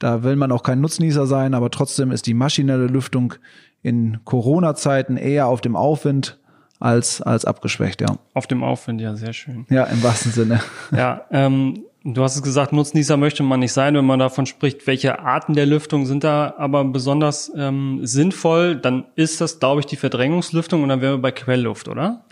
da 0.00 0.24
will 0.24 0.34
man 0.34 0.50
auch 0.50 0.64
kein 0.64 0.80
Nutznießer 0.80 1.28
sein, 1.28 1.54
aber 1.54 1.70
trotzdem 1.70 2.10
ist 2.10 2.26
die 2.26 2.34
maschinelle 2.34 2.86
Lüftung 2.86 3.34
in 3.82 4.18
Corona-Zeiten 4.24 5.16
eher 5.16 5.46
auf 5.46 5.60
dem 5.60 5.76
Aufwind 5.76 6.38
als, 6.80 7.22
als 7.22 7.44
abgeschwächt, 7.44 8.00
ja. 8.00 8.18
Auf 8.34 8.46
dem 8.46 8.62
Aufwind, 8.62 9.00
ja, 9.00 9.16
sehr 9.16 9.32
schön. 9.32 9.66
Ja, 9.68 9.84
im 9.84 10.02
wahrsten 10.02 10.32
Sinne. 10.32 10.60
Ja, 10.92 11.22
ähm, 11.30 11.84
Du 12.04 12.22
hast 12.22 12.36
es 12.36 12.42
gesagt, 12.42 12.72
Nutznießer 12.72 13.16
möchte 13.16 13.42
man 13.42 13.60
nicht 13.60 13.72
sein, 13.72 13.94
wenn 13.94 14.06
man 14.06 14.20
davon 14.20 14.46
spricht, 14.46 14.86
welche 14.86 15.18
Arten 15.18 15.54
der 15.54 15.66
Lüftung 15.66 16.06
sind 16.06 16.24
da 16.24 16.54
aber 16.56 16.84
besonders 16.84 17.52
ähm, 17.54 18.00
sinnvoll, 18.02 18.76
dann 18.76 19.04
ist 19.16 19.40
das, 19.40 19.58
glaube 19.58 19.80
ich, 19.80 19.86
die 19.86 19.96
Verdrängungslüftung 19.96 20.82
und 20.82 20.88
dann 20.88 21.00
wären 21.00 21.14
wir 21.14 21.22
bei 21.22 21.32
Quellluft, 21.32 21.88
oder? 21.88 22.24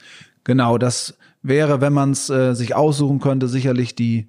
Genau, 0.45 0.79
das 0.79 1.19
wäre, 1.43 1.81
wenn 1.81 1.93
man 1.93 2.13
es 2.13 2.31
äh, 2.31 2.55
sich 2.55 2.75
aussuchen 2.75 3.19
könnte, 3.19 3.49
sicherlich 3.49 3.95
die 3.95 4.29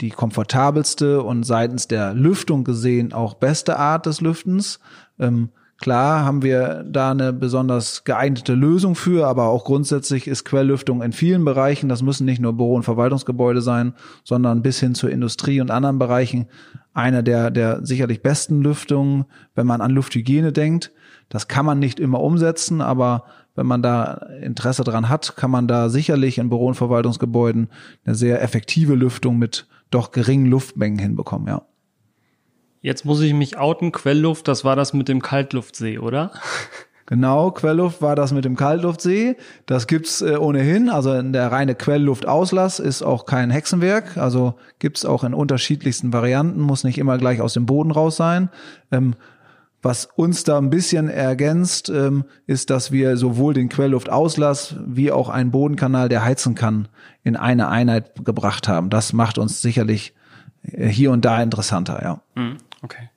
die 0.00 0.10
komfortabelste 0.10 1.22
und 1.22 1.44
seitens 1.44 1.86
der 1.86 2.14
Lüftung 2.14 2.64
gesehen 2.64 3.12
auch 3.12 3.34
beste 3.34 3.78
Art 3.78 4.06
des 4.06 4.22
Lüftens. 4.22 4.80
Ähm, 5.18 5.50
Klar 5.80 6.26
haben 6.26 6.42
wir 6.42 6.84
da 6.86 7.12
eine 7.12 7.32
besonders 7.32 8.04
geeignete 8.04 8.52
Lösung 8.52 8.94
für, 8.94 9.26
aber 9.26 9.46
auch 9.46 9.64
grundsätzlich 9.64 10.26
ist 10.26 10.44
Quelllüftung 10.44 11.00
in 11.00 11.12
vielen 11.12 11.42
Bereichen, 11.42 11.88
das 11.88 12.02
müssen 12.02 12.26
nicht 12.26 12.38
nur 12.38 12.52
Büro- 12.52 12.74
und 12.74 12.82
Verwaltungsgebäude 12.82 13.62
sein, 13.62 13.94
sondern 14.22 14.60
bis 14.60 14.78
hin 14.78 14.94
zur 14.94 15.10
Industrie 15.10 15.58
und 15.58 15.70
anderen 15.70 15.98
Bereichen 15.98 16.48
eine 16.92 17.24
der, 17.24 17.50
der 17.50 17.84
sicherlich 17.84 18.22
besten 18.22 18.60
Lüftungen, 18.60 19.24
wenn 19.54 19.66
man 19.66 19.80
an 19.80 19.90
Lufthygiene 19.92 20.52
denkt. 20.52 20.92
Das 21.30 21.48
kann 21.48 21.64
man 21.64 21.78
nicht 21.78 21.98
immer 21.98 22.20
umsetzen, 22.20 22.82
aber 22.82 23.24
wenn 23.54 23.66
man 23.66 23.80
da 23.80 24.26
Interesse 24.42 24.84
dran 24.84 25.08
hat, 25.08 25.34
kann 25.36 25.50
man 25.50 25.66
da 25.66 25.88
sicherlich 25.88 26.36
in 26.36 26.50
Büro- 26.50 26.68
und 26.68 26.74
Verwaltungsgebäuden 26.74 27.68
eine 28.04 28.14
sehr 28.14 28.42
effektive 28.42 28.96
Lüftung 28.96 29.38
mit 29.38 29.66
doch 29.90 30.10
geringen 30.10 30.46
Luftmengen 30.46 30.98
hinbekommen, 30.98 31.48
ja. 31.48 31.62
Jetzt 32.82 33.04
muss 33.04 33.20
ich 33.20 33.34
mich 33.34 33.58
outen, 33.58 33.92
Quellluft, 33.92 34.48
das 34.48 34.64
war 34.64 34.74
das 34.74 34.92
mit 34.92 35.08
dem 35.08 35.20
Kaltluftsee, 35.22 35.98
oder? 35.98 36.32
Genau, 37.10 37.50
Quellluft 37.50 38.02
war 38.02 38.14
das 38.14 38.30
mit 38.30 38.44
dem 38.44 38.54
Kaltluftsee. 38.54 39.36
Das 39.66 39.88
gibt's 39.88 40.22
äh, 40.22 40.36
ohnehin. 40.36 40.88
Also 40.88 41.20
der 41.20 41.50
reine 41.50 41.74
Quellluftauslass 41.74 42.78
ist 42.78 43.02
auch 43.02 43.26
kein 43.26 43.50
Hexenwerk. 43.50 44.16
Also 44.16 44.54
gibt's 44.78 45.04
auch 45.04 45.24
in 45.24 45.34
unterschiedlichsten 45.34 46.12
Varianten, 46.12 46.60
muss 46.60 46.84
nicht 46.84 46.98
immer 46.98 47.18
gleich 47.18 47.40
aus 47.40 47.54
dem 47.54 47.66
Boden 47.66 47.90
raus 47.90 48.14
sein. 48.14 48.48
Ähm, 48.92 49.16
was 49.82 50.06
uns 50.14 50.44
da 50.44 50.58
ein 50.58 50.70
bisschen 50.70 51.08
ergänzt, 51.08 51.88
ähm, 51.88 52.26
ist, 52.46 52.70
dass 52.70 52.92
wir 52.92 53.16
sowohl 53.16 53.54
den 53.54 53.68
Quellluftauslass 53.68 54.76
wie 54.86 55.10
auch 55.10 55.30
einen 55.30 55.50
Bodenkanal, 55.50 56.08
der 56.08 56.22
heizen 56.22 56.54
kann, 56.54 56.86
in 57.24 57.34
eine 57.34 57.68
Einheit 57.68 58.24
gebracht 58.24 58.68
haben. 58.68 58.88
Das 58.88 59.12
macht 59.12 59.36
uns 59.36 59.60
sicherlich 59.62 60.14
äh, 60.62 60.86
hier 60.86 61.10
und 61.10 61.24
da 61.24 61.42
interessanter, 61.42 62.00
ja. 62.04 62.20
Mhm. 62.36 62.58
Okay. 62.82 63.10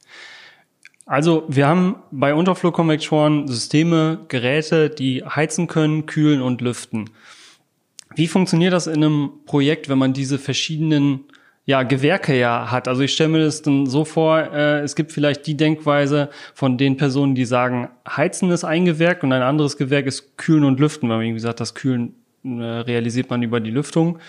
Also 1.05 1.43
wir 1.47 1.67
haben 1.67 1.97
bei 2.11 2.33
Unterflurkonvektoren 2.33 3.47
Systeme, 3.47 4.19
Geräte, 4.29 4.89
die 4.89 5.23
heizen 5.23 5.67
können, 5.67 6.05
kühlen 6.05 6.41
und 6.41 6.61
lüften. 6.61 7.09
Wie 8.15 8.27
funktioniert 8.27 8.73
das 8.73 8.87
in 8.87 9.03
einem 9.03 9.31
Projekt, 9.45 9.89
wenn 9.89 9.97
man 9.97 10.13
diese 10.13 10.39
verschiedenen 10.39 11.25
ja, 11.65 11.83
Gewerke 11.83 12.37
ja 12.37 12.71
hat. 12.71 12.87
Also 12.87 13.03
ich 13.03 13.13
stelle 13.13 13.29
mir 13.29 13.39
das 13.39 13.61
dann 13.61 13.85
so 13.85 14.03
vor, 14.03 14.37
äh, 14.37 14.81
es 14.81 14.95
gibt 14.95 15.11
vielleicht 15.11 15.47
die 15.47 15.55
Denkweise 15.55 16.29
von 16.53 16.77
den 16.77 16.97
Personen, 16.97 17.35
die 17.35 17.45
sagen, 17.45 17.89
Heizen 18.07 18.51
ist 18.51 18.65
ein 18.65 18.85
Gewerk 18.85 19.23
und 19.23 19.31
ein 19.31 19.41
anderes 19.41 19.77
Gewerk 19.77 20.05
ist 20.05 20.37
Kühlen 20.37 20.65
und 20.65 20.79
Lüften, 20.79 21.09
weil 21.09 21.17
man, 21.17 21.25
wie 21.27 21.33
gesagt, 21.33 21.61
das 21.61 21.73
Kühlen 21.73 22.15
realisiert 22.45 23.29
man 23.29 23.41
über 23.41 23.59
die 23.59 23.71
Lüftung. 23.71 24.19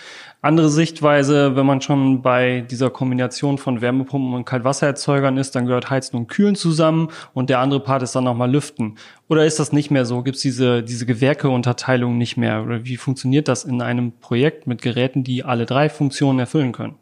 Andere 0.40 0.68
Sichtweise, 0.68 1.57
wenn 1.57 1.66
man 1.66 1.81
schon 1.81 2.22
bei 2.22 2.61
dieser 2.61 2.90
Kombination 2.90 3.59
von 3.59 3.81
Wärmepumpen 3.81 4.35
und 4.35 4.44
Kaltwassererzeugern 4.44 5.37
ist, 5.37 5.55
dann 5.55 5.66
gehört 5.66 5.90
Heizen 5.90 6.16
und 6.16 6.29
Kühlen 6.29 6.55
zusammen 6.55 7.09
und 7.33 7.50
der 7.50 7.61
andere 7.61 7.81
Part 7.81 8.03
ist 8.03 8.14
dann 8.14 8.24
nochmal 8.24 8.50
Lüften. 8.50 8.96
Oder 9.29 9.46
ist 9.46 9.59
das 9.59 9.72
nicht 9.72 9.90
mehr 9.90 10.05
so? 10.05 10.22
Gibt 10.22 10.37
es 10.37 10.42
diese, 10.42 10.83
diese 10.83 11.07
Gewerkeunterteilung 11.07 12.18
nicht 12.18 12.37
mehr? 12.37 12.62
Oder 12.62 12.85
wie 12.85 12.96
funktioniert 12.96 13.48
das 13.48 13.64
in 13.64 13.81
einem 13.81 14.12
Projekt 14.12 14.66
mit 14.66 14.83
Geräten, 14.83 15.24
die 15.24 15.44
alle 15.44 15.66
drei 15.66 15.88
Funktionen 15.88 16.38
erfüllen 16.38 16.72
können? 16.72 16.96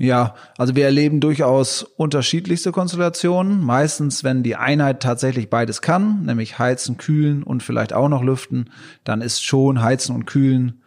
Ja, 0.00 0.34
also 0.56 0.76
wir 0.76 0.84
erleben 0.84 1.20
durchaus 1.20 1.82
unterschiedlichste 1.82 2.70
Konstellationen. 2.70 3.60
Meistens, 3.60 4.22
wenn 4.22 4.44
die 4.44 4.54
Einheit 4.54 5.02
tatsächlich 5.02 5.50
beides 5.50 5.82
kann, 5.82 6.24
nämlich 6.24 6.60
heizen, 6.60 6.98
kühlen 6.98 7.42
und 7.42 7.64
vielleicht 7.64 7.92
auch 7.92 8.08
noch 8.08 8.22
lüften, 8.22 8.70
dann 9.02 9.20
ist 9.20 9.44
schon 9.44 9.82
heizen 9.82 10.14
und 10.14 10.24
kühlen 10.24 10.80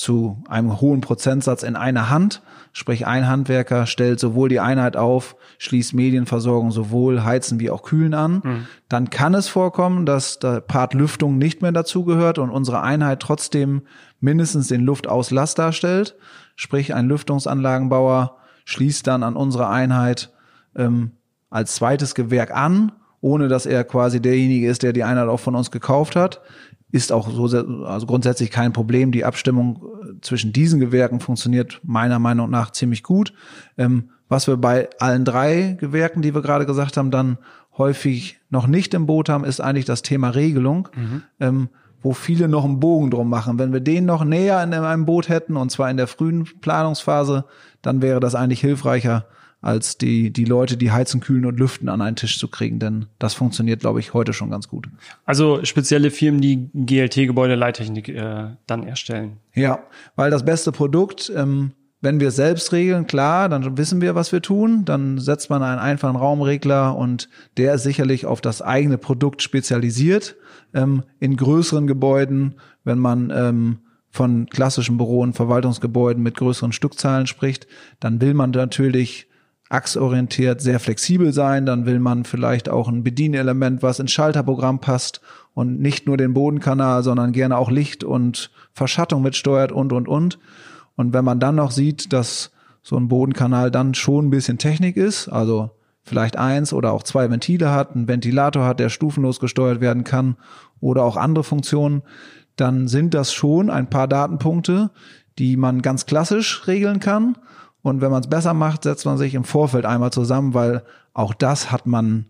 zu 0.00 0.42
einem 0.48 0.80
hohen 0.80 1.02
Prozentsatz 1.02 1.62
in 1.62 1.76
einer 1.76 2.08
Hand. 2.08 2.40
Sprich, 2.72 3.06
ein 3.06 3.28
Handwerker 3.28 3.84
stellt 3.84 4.18
sowohl 4.18 4.48
die 4.48 4.58
Einheit 4.58 4.96
auf, 4.96 5.36
schließt 5.58 5.92
Medienversorgung 5.92 6.70
sowohl 6.70 7.22
Heizen 7.22 7.60
wie 7.60 7.68
auch 7.68 7.82
Kühlen 7.82 8.14
an. 8.14 8.40
Mhm. 8.42 8.66
Dann 8.88 9.10
kann 9.10 9.34
es 9.34 9.48
vorkommen, 9.48 10.06
dass 10.06 10.38
der 10.38 10.62
Part 10.62 10.94
Lüftung 10.94 11.36
nicht 11.36 11.60
mehr 11.60 11.72
dazugehört 11.72 12.38
und 12.38 12.48
unsere 12.48 12.80
Einheit 12.80 13.20
trotzdem 13.20 13.82
mindestens 14.20 14.68
den 14.68 14.80
Luftauslass 14.80 15.54
darstellt. 15.54 16.16
Sprich, 16.56 16.94
ein 16.94 17.06
Lüftungsanlagenbauer 17.06 18.38
schließt 18.64 19.06
dann 19.06 19.22
an 19.22 19.36
unsere 19.36 19.68
Einheit 19.68 20.32
ähm, 20.76 21.10
als 21.50 21.74
zweites 21.74 22.14
Gewerk 22.14 22.56
an, 22.56 22.92
ohne 23.20 23.48
dass 23.48 23.66
er 23.66 23.84
quasi 23.84 24.22
derjenige 24.22 24.66
ist, 24.66 24.82
der 24.82 24.94
die 24.94 25.04
Einheit 25.04 25.28
auch 25.28 25.40
von 25.40 25.54
uns 25.54 25.70
gekauft 25.70 26.16
hat 26.16 26.40
ist 26.92 27.12
auch 27.12 27.30
so, 27.30 27.44
also 27.84 28.06
grundsätzlich 28.06 28.50
kein 28.50 28.72
Problem. 28.72 29.12
Die 29.12 29.24
Abstimmung 29.24 29.82
äh, 30.02 30.20
zwischen 30.20 30.52
diesen 30.52 30.80
Gewerken 30.80 31.20
funktioniert 31.20 31.80
meiner 31.82 32.18
Meinung 32.18 32.50
nach 32.50 32.72
ziemlich 32.72 33.02
gut. 33.02 33.32
Ähm, 33.78 34.10
was 34.28 34.46
wir 34.46 34.56
bei 34.56 34.88
allen 34.98 35.24
drei 35.24 35.76
Gewerken, 35.80 36.22
die 36.22 36.34
wir 36.34 36.42
gerade 36.42 36.66
gesagt 36.66 36.96
haben, 36.96 37.10
dann 37.10 37.38
häufig 37.76 38.38
noch 38.48 38.66
nicht 38.66 38.94
im 38.94 39.06
Boot 39.06 39.28
haben, 39.28 39.44
ist 39.44 39.60
eigentlich 39.60 39.86
das 39.86 40.02
Thema 40.02 40.30
Regelung, 40.30 40.88
mhm. 40.94 41.22
ähm, 41.40 41.68
wo 42.02 42.12
viele 42.12 42.48
noch 42.48 42.64
einen 42.64 42.80
Bogen 42.80 43.10
drum 43.10 43.28
machen. 43.28 43.58
Wenn 43.58 43.72
wir 43.72 43.80
den 43.80 44.04
noch 44.06 44.24
näher 44.24 44.62
in 44.62 44.72
einem 44.72 45.04
Boot 45.04 45.28
hätten, 45.28 45.56
und 45.56 45.70
zwar 45.70 45.90
in 45.90 45.96
der 45.96 46.06
frühen 46.06 46.44
Planungsphase, 46.60 47.44
dann 47.82 48.02
wäre 48.02 48.20
das 48.20 48.34
eigentlich 48.34 48.60
hilfreicher, 48.60 49.26
als 49.62 49.98
die, 49.98 50.32
die 50.32 50.44
Leute, 50.44 50.76
die 50.76 50.90
heizen, 50.90 51.20
kühlen 51.20 51.44
und 51.44 51.58
lüften 51.58 51.88
an 51.88 52.00
einen 52.00 52.16
Tisch 52.16 52.38
zu 52.38 52.48
kriegen, 52.48 52.78
denn 52.78 53.06
das 53.18 53.34
funktioniert, 53.34 53.80
glaube 53.80 54.00
ich, 54.00 54.14
heute 54.14 54.32
schon 54.32 54.50
ganz 54.50 54.68
gut. 54.68 54.88
Also 55.26 55.64
spezielle 55.64 56.10
Firmen, 56.10 56.40
die 56.40 56.70
GLT-Gebäude 56.72 57.56
Leittechnik 57.56 58.08
äh, 58.08 58.48
dann 58.66 58.84
erstellen. 58.84 59.36
Ja, 59.54 59.80
weil 60.16 60.30
das 60.30 60.44
beste 60.44 60.72
Produkt, 60.72 61.30
ähm, 61.36 61.72
wenn 62.00 62.18
wir 62.18 62.28
es 62.28 62.36
selbst 62.36 62.72
regeln, 62.72 63.06
klar, 63.06 63.50
dann 63.50 63.76
wissen 63.76 64.00
wir, 64.00 64.14
was 64.14 64.32
wir 64.32 64.40
tun. 64.40 64.86
Dann 64.86 65.18
setzt 65.18 65.50
man 65.50 65.62
einen 65.62 65.78
einfachen 65.78 66.16
Raumregler 66.16 66.96
und 66.96 67.28
der 67.58 67.74
ist 67.74 67.82
sicherlich 67.82 68.24
auf 68.24 68.40
das 68.40 68.62
eigene 68.62 68.96
Produkt 68.96 69.42
spezialisiert. 69.42 70.36
Ähm, 70.72 71.02
in 71.18 71.36
größeren 71.36 71.86
Gebäuden, 71.86 72.54
wenn 72.84 72.98
man 72.98 73.30
ähm, 73.34 73.78
von 74.10 74.46
klassischen 74.46 74.96
Büro- 74.96 75.22
und 75.22 75.34
Verwaltungsgebäuden 75.34 76.22
mit 76.22 76.36
größeren 76.36 76.72
Stückzahlen 76.72 77.26
spricht, 77.26 77.66
dann 78.00 78.20
will 78.20 78.34
man 78.34 78.50
natürlich 78.50 79.28
achsorientiert 79.70 80.60
sehr 80.60 80.80
flexibel 80.80 81.32
sein. 81.32 81.64
Dann 81.64 81.86
will 81.86 82.00
man 82.00 82.24
vielleicht 82.24 82.68
auch 82.68 82.88
ein 82.88 83.02
Bedienelement, 83.02 83.82
was 83.82 84.00
ins 84.00 84.10
Schalterprogramm 84.10 84.80
passt 84.80 85.20
und 85.54 85.80
nicht 85.80 86.06
nur 86.06 86.16
den 86.16 86.34
Bodenkanal, 86.34 87.02
sondern 87.02 87.32
gerne 87.32 87.56
auch 87.56 87.70
Licht 87.70 88.04
und 88.04 88.50
Verschattung 88.74 89.22
mitsteuert 89.22 89.72
und, 89.72 89.92
und, 89.92 90.08
und. 90.08 90.38
Und 90.96 91.14
wenn 91.14 91.24
man 91.24 91.40
dann 91.40 91.54
noch 91.54 91.70
sieht, 91.70 92.12
dass 92.12 92.50
so 92.82 92.96
ein 92.96 93.08
Bodenkanal 93.08 93.70
dann 93.70 93.94
schon 93.94 94.26
ein 94.26 94.30
bisschen 94.30 94.58
Technik 94.58 94.96
ist, 94.96 95.28
also 95.28 95.70
vielleicht 96.02 96.36
eins 96.36 96.72
oder 96.72 96.92
auch 96.92 97.04
zwei 97.04 97.30
Ventile 97.30 97.70
hat, 97.70 97.94
einen 97.94 98.08
Ventilator 98.08 98.64
hat, 98.64 98.80
der 98.80 98.88
stufenlos 98.88 99.38
gesteuert 99.38 99.80
werden 99.80 100.02
kann 100.02 100.36
oder 100.80 101.04
auch 101.04 101.16
andere 101.16 101.44
Funktionen, 101.44 102.02
dann 102.56 102.88
sind 102.88 103.14
das 103.14 103.32
schon 103.32 103.70
ein 103.70 103.88
paar 103.88 104.08
Datenpunkte, 104.08 104.90
die 105.38 105.56
man 105.56 105.82
ganz 105.82 106.06
klassisch 106.06 106.66
regeln 106.66 107.00
kann. 107.00 107.36
Und 107.82 108.00
wenn 108.00 108.10
man 108.10 108.22
es 108.22 108.28
besser 108.28 108.54
macht, 108.54 108.84
setzt 108.84 109.06
man 109.06 109.16
sich 109.16 109.34
im 109.34 109.44
Vorfeld 109.44 109.86
einmal 109.86 110.12
zusammen, 110.12 110.52
weil 110.54 110.82
auch 111.14 111.32
das 111.32 111.72
hat 111.72 111.86
man 111.86 112.26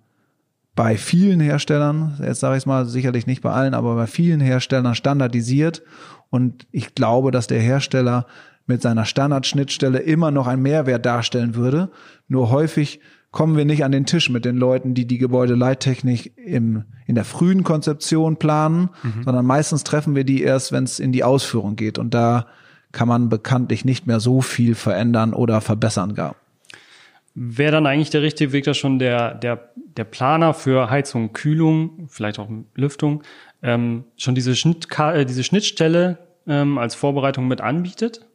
bei 0.77 0.97
vielen 0.97 1.41
Herstellern, 1.41 2.19
jetzt 2.23 2.41
sage 2.41 2.57
ich 2.57 2.63
es 2.63 2.67
mal, 2.67 2.87
sicherlich 2.87 3.27
nicht 3.27 3.43
bei 3.43 3.51
allen, 3.51 3.75
aber 3.75 3.97
bei 3.97 4.07
vielen 4.07 4.41
Herstellern 4.41 4.95
standardisiert. 4.95 5.83
Und 6.31 6.67
ich 6.71 6.95
glaube, 6.95 7.33
dass 7.33 7.49
der 7.49 7.61
Hersteller 7.61 8.27
mit 8.67 8.81
seiner 8.81 9.05
Standardschnittstelle 9.05 9.99
immer 9.99 10.31
noch 10.31 10.47
einen 10.47 10.63
Mehrwert 10.63 11.05
darstellen 11.05 11.57
würde. 11.57 11.91
Nur 12.29 12.51
häufig 12.51 13.01
kommen 13.31 13.57
wir 13.57 13.65
nicht 13.65 13.85
an 13.85 13.93
den 13.93 14.07
Tisch 14.07 14.29
mit 14.29 14.45
den 14.45 14.57
Leuten, 14.57 14.95
die 14.95 15.07
die 15.07 15.19
Gebäudeleittechnik 15.19 16.33
im, 16.37 16.85
in 17.07 17.15
der 17.15 17.25
frühen 17.25 17.63
Konzeption 17.63 18.37
planen, 18.37 18.91
mhm. 19.03 19.23
sondern 19.25 19.47
meistens 19.47 19.85
treffen 19.85 20.17
wir 20.17 20.25
die 20.25 20.43
erst, 20.43 20.73
wenn 20.73 20.85
es 20.85 20.99
in 20.99 21.13
die 21.13 21.23
Ausführung 21.23 21.77
geht. 21.77 21.99
Und 21.99 22.13
da 22.13 22.47
kann 22.93 23.07
man 23.07 23.29
bekanntlich 23.29 23.85
nicht 23.85 24.07
mehr 24.07 24.19
so 24.19 24.41
viel 24.41 24.75
verändern 24.75 25.33
oder 25.33 25.61
verbessern 25.61 26.15
gar. 26.15 26.35
Wäre 27.35 27.73
dann 27.73 27.87
eigentlich 27.87 28.11
der 28.11 28.23
richtige 28.23 28.53
Weg, 28.53 28.65
dass 28.65 28.77
schon 28.77 28.99
der, 28.99 29.35
der, 29.35 29.71
der 29.97 30.05
Planer 30.05 30.53
für 30.53 30.91
Heizung, 30.91 31.33
Kühlung, 31.33 32.09
vielleicht 32.09 32.41
auch 32.41 32.49
Lüftung, 32.75 33.23
ähm, 33.63 34.05
schon 34.17 34.35
diese, 34.35 34.57
Schnitt, 34.57 34.89
äh, 34.99 35.25
diese 35.25 35.45
Schnittstelle 35.45 36.19
ähm, 36.49 36.79
als 36.79 36.97
Vorbereitung 36.97 37.47
mit 37.47 37.61
anbietet? 37.61 38.27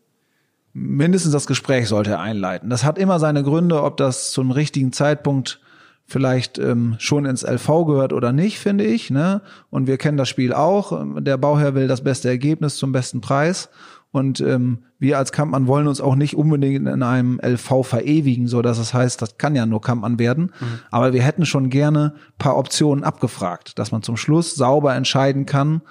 Mindestens 0.77 1.31
das 1.31 1.47
Gespräch 1.47 1.87
sollte 1.87 2.11
er 2.11 2.19
einleiten. 2.19 2.69
Das 2.69 2.83
hat 2.83 2.97
immer 2.97 3.17
seine 3.17 3.43
Gründe, 3.43 3.81
ob 3.81 3.95
das 3.95 4.31
zum 4.31 4.51
richtigen 4.51 4.91
Zeitpunkt 4.91 5.61
vielleicht 6.05 6.59
ähm, 6.59 6.95
schon 6.99 7.23
ins 7.23 7.43
LV 7.43 7.85
gehört 7.85 8.11
oder 8.11 8.33
nicht, 8.33 8.59
finde 8.59 8.83
ich. 8.83 9.09
Ne? 9.09 9.41
Und 9.69 9.87
wir 9.87 9.97
kennen 9.97 10.17
das 10.17 10.27
Spiel 10.27 10.51
auch. 10.51 11.01
Der 11.21 11.37
Bauherr 11.37 11.75
will 11.75 11.87
das 11.87 12.03
beste 12.03 12.27
Ergebnis 12.27 12.75
zum 12.75 12.91
besten 12.91 13.21
Preis. 13.21 13.69
Und 14.11 14.41
ähm, 14.41 14.79
wir 14.99 15.17
als 15.17 15.31
Kampmann 15.31 15.67
wollen 15.67 15.87
uns 15.87 16.01
auch 16.01 16.15
nicht 16.15 16.35
unbedingt 16.35 16.89
in 16.89 17.03
einem 17.03 17.39
LV 17.41 17.85
verewigen, 17.87 18.47
so 18.47 18.61
dass 18.61 18.77
es 18.77 18.93
heißt, 18.93 19.21
das 19.21 19.37
kann 19.37 19.55
ja 19.55 19.65
nur 19.65 19.79
Kampmann 19.79 20.19
werden. 20.19 20.51
Mhm. 20.59 20.79
Aber 20.91 21.13
wir 21.13 21.21
hätten 21.21 21.45
schon 21.45 21.69
gerne 21.69 22.15
paar 22.37 22.57
Optionen 22.57 23.05
abgefragt, 23.05 23.79
dass 23.79 23.93
man 23.93 24.03
zum 24.03 24.17
Schluss 24.17 24.55
sauber 24.55 24.93
entscheiden 24.93 25.45
kann, 25.45 25.83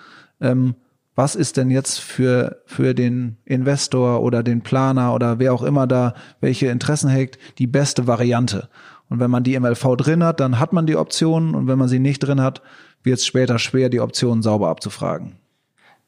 ähm, 0.42 0.74
was 1.14 1.36
ist 1.36 1.56
denn 1.56 1.70
jetzt 1.70 2.00
für, 2.00 2.62
für 2.66 2.94
den 2.94 3.36
Investor 3.44 4.22
oder 4.22 4.42
den 4.42 4.62
Planer 4.62 5.14
oder 5.14 5.38
wer 5.38 5.54
auch 5.54 5.62
immer 5.62 5.86
da 5.86 6.14
welche 6.40 6.66
Interessen 6.66 7.08
hegt, 7.08 7.38
die 7.58 7.66
beste 7.66 8.06
Variante. 8.06 8.68
Und 9.08 9.20
wenn 9.20 9.30
man 9.30 9.44
die 9.44 9.54
im 9.54 9.64
LV 9.64 9.96
drin 9.96 10.24
hat, 10.24 10.40
dann 10.40 10.58
hat 10.58 10.72
man 10.72 10.86
die 10.86 10.96
Optionen 10.96 11.54
und 11.54 11.68
wenn 11.68 11.78
man 11.78 11.88
sie 11.88 11.98
nicht 11.98 12.20
drin 12.20 12.40
hat, 12.40 12.62
wird 13.02 13.18
es 13.18 13.26
später 13.26 13.58
schwer, 13.58 13.90
die 13.90 14.00
Optionen 14.00 14.42
sauber 14.42 14.68
abzufragen. 14.68 15.36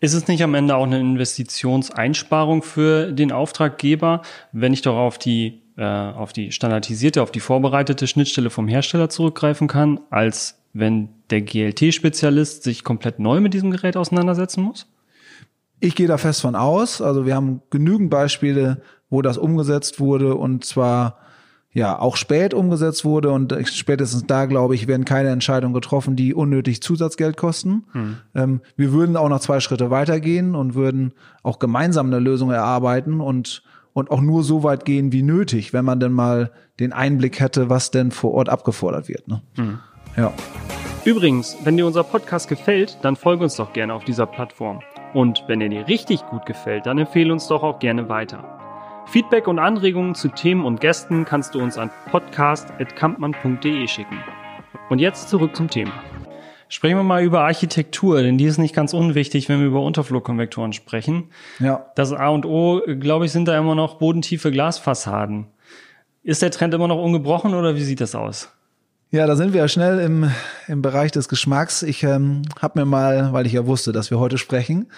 Ist 0.01 0.15
es 0.15 0.29
nicht 0.29 0.43
am 0.43 0.55
Ende 0.55 0.77
auch 0.77 0.85
eine 0.85 1.01
Investitionseinsparung 1.01 2.63
für 2.63 3.13
den 3.13 3.33
Auftraggeber, 3.33 4.23
wenn 4.53 4.73
ich 4.73 4.83
doch 4.83 4.97
auf 4.97 5.19
die, 5.19 5.63
äh, 5.77 5.85
auf 5.85 6.33
die 6.33 6.53
standardisierte, 6.53 7.23
auf 7.23 7.31
die 7.31 7.41
vorbereitete 7.41 8.07
Schnittstelle 8.07 8.51
vom 8.51 8.69
Hersteller 8.69 9.09
zurückgreifen 9.09 9.69
kann, 9.69 10.01
als 10.11 10.59
wenn 10.75 11.09
der 11.31 11.41
GLT-Spezialist 11.41 12.63
sich 12.63 12.85
komplett 12.85 13.19
neu 13.19 13.41
mit 13.41 13.55
diesem 13.55 13.71
Gerät 13.71 13.97
auseinandersetzen 13.97 14.63
muss? 14.63 14.87
Ich 15.81 15.95
gehe 15.95 16.09
da 16.09 16.19
fest 16.19 16.41
von 16.41 16.55
aus. 16.55 17.01
Also 17.01 17.27
wir 17.27 17.35
haben 17.35 17.63
genügend 17.71 18.11
Beispiele, 18.11 18.83
wo 19.11 19.23
das 19.23 19.39
umgesetzt 19.39 20.01
wurde 20.01 20.35
und 20.35 20.65
zwar 20.65 21.19
ja 21.73 21.99
auch 21.99 22.17
spät 22.17 22.55
umgesetzt 22.55 23.05
wurde 23.05 23.31
und 23.31 23.55
spätestens 23.67 24.27
da, 24.27 24.47
glaube 24.47 24.75
ich, 24.75 24.87
werden 24.87 25.05
keine 25.05 25.29
Entscheidungen 25.29 25.75
getroffen, 25.75 26.17
die 26.17 26.33
unnötig 26.33 26.81
Zusatzgeld 26.81 27.37
kosten. 27.37 27.85
Hm. 27.93 28.17
Ähm, 28.35 28.61
wir 28.77 28.93
würden 28.93 29.15
auch 29.19 29.29
noch 29.29 29.41
zwei 29.41 29.61
Schritte 29.61 29.91
weitergehen 29.91 30.55
und 30.55 30.75
würden 30.75 31.13
auch 31.43 31.59
gemeinsam 31.59 32.07
eine 32.07 32.19
Lösung 32.19 32.51
erarbeiten 32.51 33.21
und 33.21 33.63
und 33.93 34.11
auch 34.11 34.21
nur 34.21 34.43
so 34.43 34.63
weit 34.63 34.85
gehen 34.85 35.11
wie 35.11 35.23
nötig, 35.23 35.73
wenn 35.73 35.87
man 35.87 36.01
denn 36.01 36.13
mal 36.13 36.51
den 36.81 36.93
Einblick 36.93 37.41
hätte, 37.41 37.71
was 37.71 37.91
denn 37.91 38.11
vor 38.11 38.33
Ort 38.33 38.51
abgefordert 38.51 39.09
wird. 39.09 39.27
Ne? 39.27 39.43
Hm. 39.55 39.79
Ja. 40.19 40.35
Übrigens, 41.07 41.57
wenn 41.65 41.79
dir 41.79 41.87
unser 41.87 42.05
Podcast 42.05 42.49
gefällt, 42.49 42.99
dann 43.01 43.17
folge 43.17 43.45
uns 43.45 43.57
doch 43.57 43.73
gerne 43.73 43.95
auf 43.95 44.05
dieser 44.05 44.27
Plattform. 44.27 44.81
Und 45.15 45.45
wenn 45.47 45.61
er 45.61 45.69
dir 45.69 45.89
richtig 45.89 46.25
gut 46.27 46.47
gefällt, 46.47 46.87
dann 46.87 46.99
empfehle 46.99 47.33
uns 47.33 47.47
doch 47.47 47.63
auch 47.63 47.79
gerne 47.79 48.09
weiter. 48.09 48.57
Feedback 49.07 49.47
und 49.47 49.59
Anregungen 49.59 50.15
zu 50.15 50.29
Themen 50.29 50.65
und 50.65 50.81
Gästen 50.81 51.25
kannst 51.25 51.55
du 51.55 51.61
uns 51.61 51.79
an 51.79 51.91
podcast.kampmann.de 52.11 53.87
schicken. 53.87 54.19
Und 54.91 54.99
jetzt 54.99 55.29
zurück 55.29 55.55
zum 55.55 55.71
Thema. 55.71 55.93
Sprechen 56.69 56.97
wir 56.97 57.05
mal 57.05 57.23
über 57.23 57.43
Architektur, 57.43 58.23
denn 58.23 58.39
die 58.39 58.45
ist 58.45 58.59
nicht 58.59 58.75
ganz 58.75 58.93
unwichtig, 58.93 59.49
wenn 59.49 59.61
wir 59.61 59.69
über 59.69 59.83
Unterflurkonvektoren 59.83 60.73
sprechen. 60.73 61.31
Ja. 61.61 61.87
Das 61.95 62.13
A 62.13 62.29
und 62.29 62.45
O, 62.45 62.83
glaube 62.99 63.27
ich, 63.27 63.33
sind 63.33 63.47
da 63.47 63.57
immer 63.57 63.77
noch 63.77 63.99
bodentiefe 63.99 64.51
Glasfassaden. 64.51 65.47
Ist 66.25 66.43
der 66.43 66.51
Trend 66.51 66.75
immer 66.75 66.89
noch 66.89 67.01
ungebrochen 67.01 67.55
oder 67.55 67.77
wie 67.77 67.83
sieht 67.83 68.01
das 68.01 68.17
aus? 68.17 68.56
Ja, 69.11 69.27
da 69.27 69.37
sind 69.37 69.53
wir 69.53 69.61
ja 69.61 69.69
schnell 69.69 70.01
im, 70.01 70.31
im 70.67 70.83
Bereich 70.83 71.13
des 71.13 71.29
Geschmacks. 71.29 71.83
Ich 71.83 72.03
ähm, 72.03 72.43
habe 72.61 72.81
mir 72.81 72.87
mal, 72.87 73.33
weil 73.33 73.47
ich 73.47 73.53
ja 73.53 73.67
wusste, 73.67 73.93
dass 73.93 74.11
wir 74.11 74.19
heute 74.19 74.37
sprechen, 74.37 74.89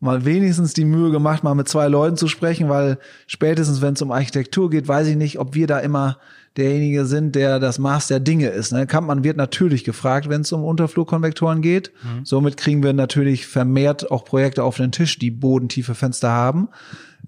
mal 0.00 0.24
wenigstens 0.24 0.72
die 0.72 0.84
Mühe 0.84 1.10
gemacht, 1.10 1.44
mal 1.44 1.54
mit 1.54 1.68
zwei 1.68 1.88
Leuten 1.88 2.16
zu 2.16 2.28
sprechen, 2.28 2.68
weil 2.68 2.98
spätestens, 3.26 3.82
wenn 3.82 3.94
es 3.94 4.02
um 4.02 4.12
Architektur 4.12 4.70
geht, 4.70 4.88
weiß 4.88 5.08
ich 5.08 5.16
nicht, 5.16 5.38
ob 5.38 5.54
wir 5.54 5.66
da 5.66 5.78
immer 5.78 6.18
derjenige 6.56 7.04
sind, 7.04 7.34
der 7.34 7.58
das 7.58 7.78
Maß 7.78 8.08
der 8.08 8.20
Dinge 8.20 8.48
ist. 8.48 8.72
Ne? 8.72 8.86
Kampmann 8.86 9.24
wird 9.24 9.36
natürlich 9.36 9.84
gefragt, 9.84 10.28
wenn 10.28 10.42
es 10.42 10.52
um 10.52 10.64
Unterflurkonvektoren 10.64 11.62
geht. 11.62 11.92
Mhm. 12.02 12.24
Somit 12.24 12.56
kriegen 12.56 12.82
wir 12.82 12.92
natürlich 12.92 13.46
vermehrt 13.46 14.10
auch 14.10 14.24
Projekte 14.24 14.62
auf 14.62 14.76
den 14.76 14.92
Tisch, 14.92 15.18
die 15.18 15.30
bodentiefe 15.30 15.94
Fenster 15.94 16.30
haben. 16.30 16.68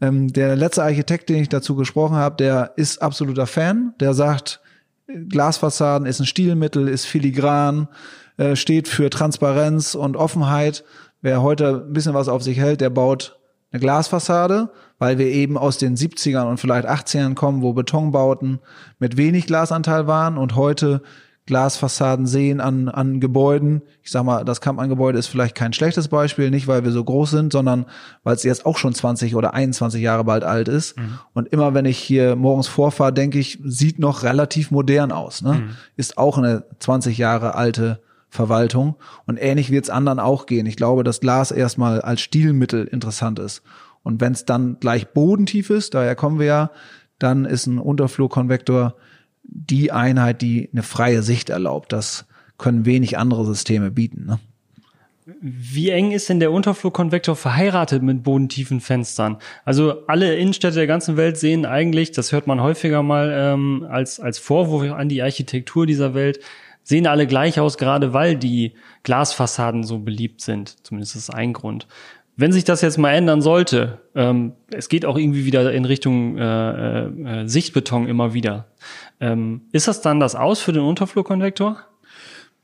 Ähm, 0.00 0.32
der 0.32 0.54
letzte 0.54 0.82
Architekt, 0.82 1.28
den 1.28 1.42
ich 1.42 1.48
dazu 1.48 1.74
gesprochen 1.74 2.16
habe, 2.16 2.36
der 2.36 2.72
ist 2.76 3.02
absoluter 3.02 3.46
Fan. 3.46 3.94
Der 4.00 4.14
sagt, 4.14 4.60
Glasfassaden 5.06 6.06
ist 6.06 6.20
ein 6.20 6.26
Stilmittel, 6.26 6.88
ist 6.88 7.04
filigran, 7.04 7.88
äh, 8.36 8.56
steht 8.56 8.88
für 8.88 9.10
Transparenz 9.10 9.94
und 9.94 10.16
Offenheit. 10.16 10.84
Wer 11.22 11.42
heute 11.42 11.84
ein 11.86 11.92
bisschen 11.92 12.14
was 12.14 12.28
auf 12.28 12.42
sich 12.42 12.58
hält, 12.58 12.80
der 12.80 12.90
baut 12.90 13.38
eine 13.72 13.80
Glasfassade, 13.80 14.70
weil 14.98 15.18
wir 15.18 15.26
eben 15.26 15.58
aus 15.58 15.78
den 15.78 15.96
70ern 15.96 16.48
und 16.48 16.58
vielleicht 16.58 16.88
80ern 16.88 17.34
kommen, 17.34 17.62
wo 17.62 17.72
Betonbauten 17.72 18.60
mit 18.98 19.16
wenig 19.16 19.46
Glasanteil 19.46 20.06
waren 20.06 20.38
und 20.38 20.56
heute 20.56 21.02
Glasfassaden 21.46 22.26
sehen 22.26 22.60
an, 22.60 22.88
an 22.88 23.20
Gebäuden. 23.20 23.82
Ich 24.02 24.10
sag 24.10 24.24
mal, 24.24 24.44
das 24.44 24.60
Kampmann-Gebäude 24.60 25.18
ist 25.18 25.28
vielleicht 25.28 25.54
kein 25.54 25.72
schlechtes 25.72 26.08
Beispiel, 26.08 26.50
nicht 26.50 26.66
weil 26.66 26.84
wir 26.84 26.90
so 26.90 27.04
groß 27.04 27.30
sind, 27.30 27.52
sondern 27.52 27.86
weil 28.24 28.34
es 28.34 28.42
jetzt 28.42 28.66
auch 28.66 28.76
schon 28.76 28.94
20 28.94 29.36
oder 29.36 29.54
21 29.54 30.02
Jahre 30.02 30.24
bald 30.24 30.42
alt 30.42 30.66
ist. 30.66 30.98
Mhm. 30.98 31.18
Und 31.34 31.48
immer 31.48 31.72
wenn 31.72 31.84
ich 31.84 31.98
hier 31.98 32.34
morgens 32.34 32.66
vorfahre, 32.66 33.12
denke 33.12 33.38
ich, 33.38 33.60
sieht 33.64 34.00
noch 34.00 34.24
relativ 34.24 34.72
modern 34.72 35.12
aus. 35.12 35.40
Ne? 35.40 35.54
Mhm. 35.54 35.70
Ist 35.96 36.18
auch 36.18 36.36
eine 36.36 36.64
20 36.80 37.16
Jahre 37.16 37.54
alte 37.54 38.00
Verwaltung. 38.28 38.96
Und 39.26 39.36
ähnlich 39.36 39.70
wird 39.70 39.84
es 39.84 39.90
anderen 39.90 40.18
auch 40.18 40.46
gehen. 40.46 40.66
Ich 40.66 40.76
glaube, 40.76 41.04
dass 41.04 41.20
Glas 41.20 41.52
erstmal 41.52 42.00
als 42.00 42.20
Stilmittel 42.22 42.86
interessant 42.86 43.38
ist. 43.38 43.62
Und 44.02 44.20
wenn 44.20 44.32
es 44.32 44.44
dann 44.44 44.78
gleich 44.80 45.08
bodentief 45.12 45.70
ist, 45.70 45.94
daher 45.94 46.16
kommen 46.16 46.40
wir 46.40 46.46
ja, 46.46 46.70
dann 47.18 47.44
ist 47.44 47.66
ein 47.66 47.78
Unterflurkonvektor 47.78 48.96
die 49.48 49.92
Einheit, 49.92 50.42
die 50.42 50.68
eine 50.72 50.82
freie 50.82 51.22
Sicht 51.22 51.50
erlaubt. 51.50 51.92
Das 51.92 52.26
können 52.58 52.84
wenig 52.84 53.18
andere 53.18 53.44
Systeme 53.44 53.90
bieten. 53.90 54.26
Ne? 54.26 54.38
Wie 55.40 55.90
eng 55.90 56.12
ist 56.12 56.28
denn 56.28 56.38
der 56.38 56.52
Unterflurkonvektor 56.52 57.34
verheiratet 57.34 58.02
mit 58.02 58.22
bodentiefen 58.22 58.80
Fenstern? 58.80 59.38
Also 59.64 60.06
alle 60.06 60.36
Innenstädte 60.36 60.76
der 60.76 60.86
ganzen 60.86 61.16
Welt 61.16 61.36
sehen 61.36 61.66
eigentlich, 61.66 62.12
das 62.12 62.30
hört 62.30 62.46
man 62.46 62.60
häufiger 62.60 63.02
mal 63.02 63.32
ähm, 63.36 63.84
als, 63.90 64.20
als 64.20 64.38
Vorwurf 64.38 64.92
an 64.92 65.08
die 65.08 65.22
Architektur 65.22 65.84
dieser 65.84 66.14
Welt, 66.14 66.38
sehen 66.84 67.08
alle 67.08 67.26
gleich 67.26 67.58
aus, 67.58 67.76
gerade 67.76 68.12
weil 68.12 68.36
die 68.36 68.74
Glasfassaden 69.02 69.82
so 69.82 69.98
beliebt 69.98 70.40
sind. 70.40 70.76
Zumindest 70.84 71.16
ist 71.16 71.30
ein 71.30 71.52
Grund. 71.52 71.88
Wenn 72.36 72.52
sich 72.52 72.64
das 72.64 72.82
jetzt 72.82 72.98
mal 72.98 73.12
ändern 73.12 73.40
sollte, 73.40 73.98
ähm, 74.14 74.52
es 74.70 74.88
geht 74.88 75.06
auch 75.06 75.16
irgendwie 75.16 75.46
wieder 75.46 75.72
in 75.72 75.86
Richtung 75.86 76.36
äh, 76.36 77.04
äh, 77.04 77.48
Sichtbeton 77.48 78.06
immer 78.06 78.34
wieder. 78.34 78.66
Ähm, 79.20 79.62
ist 79.72 79.88
das 79.88 80.02
dann 80.02 80.20
das 80.20 80.34
Aus 80.34 80.60
für 80.60 80.72
den 80.72 80.82
Unterflurkonvektor? 80.82 81.78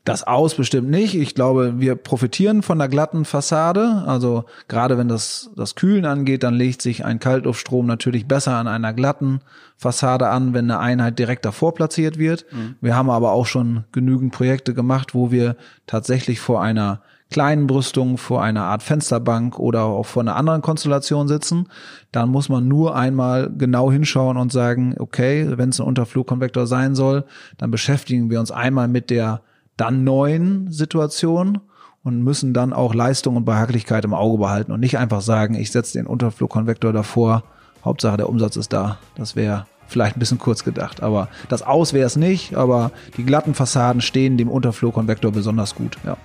Das 0.04 0.24
aus 0.24 0.56
bestimmt 0.56 0.90
nicht. 0.90 1.14
Ich 1.14 1.36
glaube, 1.36 1.74
wir 1.78 1.94
profitieren 1.94 2.62
von 2.62 2.76
der 2.78 2.88
glatten 2.88 3.24
Fassade. 3.24 4.02
Also 4.04 4.44
gerade 4.66 4.98
wenn 4.98 5.06
das, 5.06 5.50
das 5.54 5.76
Kühlen 5.76 6.06
angeht, 6.06 6.42
dann 6.42 6.54
legt 6.54 6.82
sich 6.82 7.04
ein 7.04 7.20
Kaltluftstrom 7.20 7.86
natürlich 7.86 8.26
besser 8.26 8.56
an 8.56 8.66
einer 8.66 8.92
glatten 8.92 9.42
Fassade 9.76 10.28
an, 10.28 10.54
wenn 10.54 10.64
eine 10.64 10.80
Einheit 10.80 11.20
direkt 11.20 11.44
davor 11.44 11.72
platziert 11.74 12.18
wird. 12.18 12.46
Mhm. 12.50 12.74
Wir 12.80 12.96
haben 12.96 13.10
aber 13.10 13.30
auch 13.30 13.46
schon 13.46 13.84
genügend 13.92 14.32
Projekte 14.32 14.74
gemacht, 14.74 15.14
wo 15.14 15.30
wir 15.30 15.56
tatsächlich 15.86 16.40
vor 16.40 16.60
einer 16.60 17.00
kleinen 17.32 17.66
Brüstung, 17.66 18.18
vor 18.18 18.42
einer 18.42 18.64
Art 18.64 18.82
Fensterbank 18.82 19.58
oder 19.58 19.84
auch 19.84 20.06
vor 20.06 20.22
einer 20.22 20.36
anderen 20.36 20.62
Konstellation 20.62 21.26
sitzen. 21.26 21.66
Dann 22.12 22.28
muss 22.28 22.48
man 22.48 22.68
nur 22.68 22.94
einmal 22.94 23.50
genau 23.56 23.90
hinschauen 23.90 24.36
und 24.36 24.52
sagen, 24.52 24.94
okay, 24.98 25.46
wenn 25.56 25.70
es 25.70 25.80
ein 25.80 25.86
Unterflugkonvektor 25.86 26.66
sein 26.66 26.94
soll, 26.94 27.24
dann 27.58 27.70
beschäftigen 27.70 28.30
wir 28.30 28.38
uns 28.38 28.50
einmal 28.50 28.86
mit 28.86 29.10
der 29.10 29.40
dann 29.76 30.04
neuen 30.04 30.70
Situation 30.70 31.58
und 32.04 32.22
müssen 32.22 32.52
dann 32.52 32.72
auch 32.72 32.94
Leistung 32.94 33.36
und 33.36 33.44
Behaglichkeit 33.44 34.04
im 34.04 34.14
Auge 34.14 34.38
behalten 34.38 34.72
und 34.72 34.80
nicht 34.80 34.98
einfach 34.98 35.20
sagen, 35.20 35.54
ich 35.54 35.70
setze 35.70 35.98
den 35.98 36.06
Unterflugkonvektor 36.06 36.92
davor, 36.92 37.44
Hauptsache 37.84 38.16
der 38.16 38.28
Umsatz 38.28 38.56
ist 38.56 38.72
da. 38.72 38.98
Das 39.16 39.34
wäre 39.34 39.66
vielleicht 39.86 40.16
ein 40.16 40.20
bisschen 40.20 40.38
kurz 40.38 40.64
gedacht, 40.64 41.02
aber 41.02 41.28
das 41.48 41.62
Aus 41.62 41.92
wäre 41.92 42.06
es 42.06 42.16
nicht, 42.16 42.54
aber 42.54 42.92
die 43.16 43.24
glatten 43.24 43.54
Fassaden 43.54 44.00
stehen 44.00 44.36
dem 44.36 44.48
Unterflugkonvektor 44.48 45.32
besonders 45.32 45.74
gut, 45.74 45.96
ja. 46.04 46.16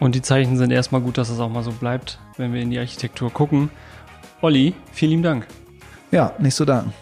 Und 0.00 0.14
die 0.14 0.22
Zeichen 0.22 0.56
sind 0.56 0.72
erstmal 0.72 1.02
gut, 1.02 1.18
dass 1.18 1.28
es 1.28 1.38
auch 1.38 1.50
mal 1.50 1.62
so 1.62 1.72
bleibt, 1.72 2.18
wenn 2.38 2.52
wir 2.52 2.62
in 2.62 2.70
die 2.70 2.78
Architektur 2.78 3.30
gucken. 3.30 3.70
Olli, 4.40 4.74
vielen 4.92 5.10
lieben 5.10 5.22
Dank. 5.22 5.46
Ja, 6.10 6.32
nicht 6.38 6.54
so 6.54 6.64
danken. 6.64 6.92